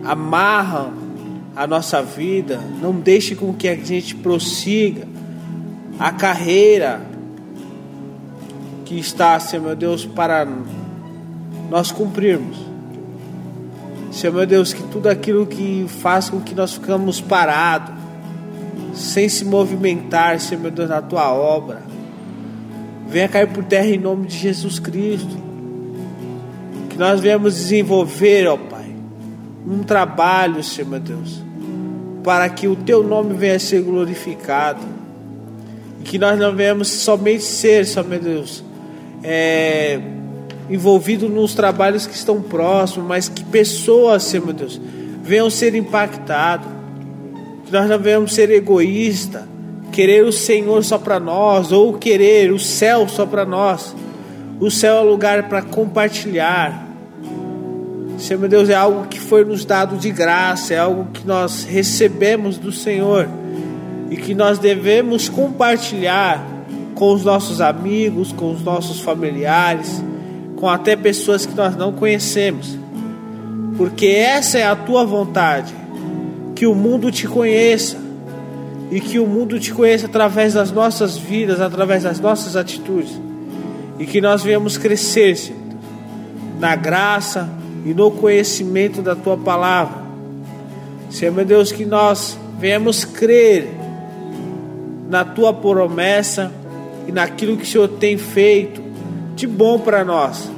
[0.04, 1.03] amarram
[1.56, 5.06] a nossa vida, não deixe com que a gente prossiga
[5.98, 7.00] a carreira
[8.84, 10.46] que está, Senhor meu Deus, para
[11.70, 12.58] nós cumprirmos.
[14.10, 17.94] Senhor meu Deus, que tudo aquilo que faz com que nós ficamos parados,
[18.94, 21.82] sem se movimentar, Senhor meu Deus, na tua obra,
[23.08, 25.44] venha cair por terra em nome de Jesus Cristo.
[26.90, 28.73] Que nós venhamos desenvolver, ó Pai,
[29.66, 31.42] um trabalho, Senhor meu Deus,
[32.22, 34.80] para que o teu nome venha a ser glorificado.
[36.00, 38.62] E que nós não venhamos somente ser, Senhor meu Deus,
[39.22, 40.00] é,
[40.68, 44.80] envolvido nos trabalhos que estão próximos, mas que pessoas, Senhor meu Deus,
[45.22, 46.66] venham ser impactadas.
[47.64, 49.42] Que nós não venhamos ser egoístas,
[49.90, 53.94] querer o Senhor só para nós, ou querer o céu só para nós.
[54.60, 56.83] O céu é lugar para compartilhar.
[58.18, 61.64] Senhor meu Deus, é algo que foi nos dado de graça, é algo que nós
[61.64, 63.28] recebemos do Senhor
[64.10, 66.44] e que nós devemos compartilhar
[66.94, 70.02] com os nossos amigos, com os nossos familiares,
[70.56, 72.78] com até pessoas que nós não conhecemos.
[73.76, 75.74] Porque essa é a tua vontade,
[76.54, 77.96] que o mundo te conheça
[78.90, 83.24] e que o mundo te conheça através das nossas vidas, através das nossas atitudes
[83.98, 85.60] e que nós venhamos crescer, Senhor,
[86.58, 87.48] na graça
[87.84, 90.02] e no conhecimento da tua palavra.
[91.10, 93.68] Senhor meu Deus, que nós venhamos crer
[95.08, 96.50] na tua promessa
[97.06, 98.82] e naquilo que o Senhor tem feito
[99.36, 100.50] de bom para nós.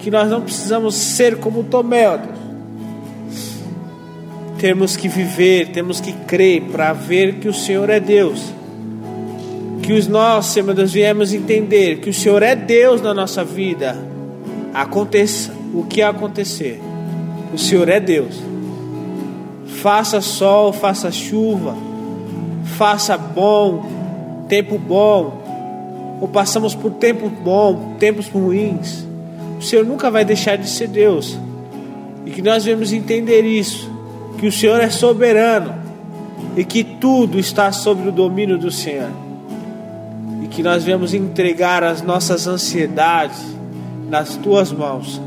[0.00, 2.36] Que nós não precisamos ser como Tomé, ó Deus.
[4.58, 8.52] Temos que viver, temos que crer para ver que o Senhor é Deus.
[9.82, 13.96] Que os nós, Senhor Deus, viemos entender que o Senhor é Deus na nossa vida.
[14.74, 16.80] Aconteça o que acontecer,
[17.52, 18.42] o Senhor é Deus.
[19.82, 21.76] Faça sol, faça chuva,
[22.76, 29.06] faça bom, tempo bom, ou passamos por tempo bom, tempos ruins.
[29.58, 31.38] O Senhor nunca vai deixar de ser Deus.
[32.24, 33.90] E que nós devemos entender isso,
[34.38, 35.74] que o Senhor é soberano
[36.56, 39.10] e que tudo está sob o domínio do Senhor.
[40.42, 43.38] E que nós devemos entregar as nossas ansiedades
[44.08, 45.20] nas tuas mãos,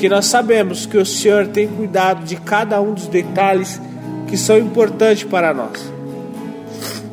[0.00, 3.78] porque nós sabemos que o Senhor tem cuidado de cada um dos detalhes
[4.26, 5.92] que são importantes para nós.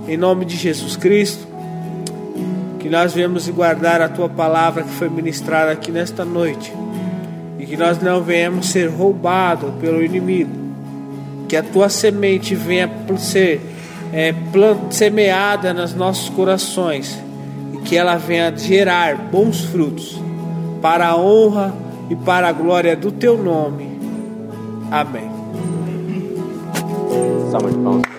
[0.08, 1.46] Em nome de Jesus Cristo,
[2.80, 6.72] que nós venhamos guardar a tua palavra que foi ministrada aqui nesta noite.
[7.60, 10.52] E que nós não venhamos ser roubados pelo inimigo,
[11.50, 13.60] que a tua semente venha ser
[14.14, 17.22] é, plant, semeada nos nossos corações.
[17.74, 20.18] E que ela venha gerar bons frutos
[20.82, 24.00] para a honra e para a glória do teu nome.
[24.92, 25.30] Amém.
[27.52, 28.17] Salva de palmas.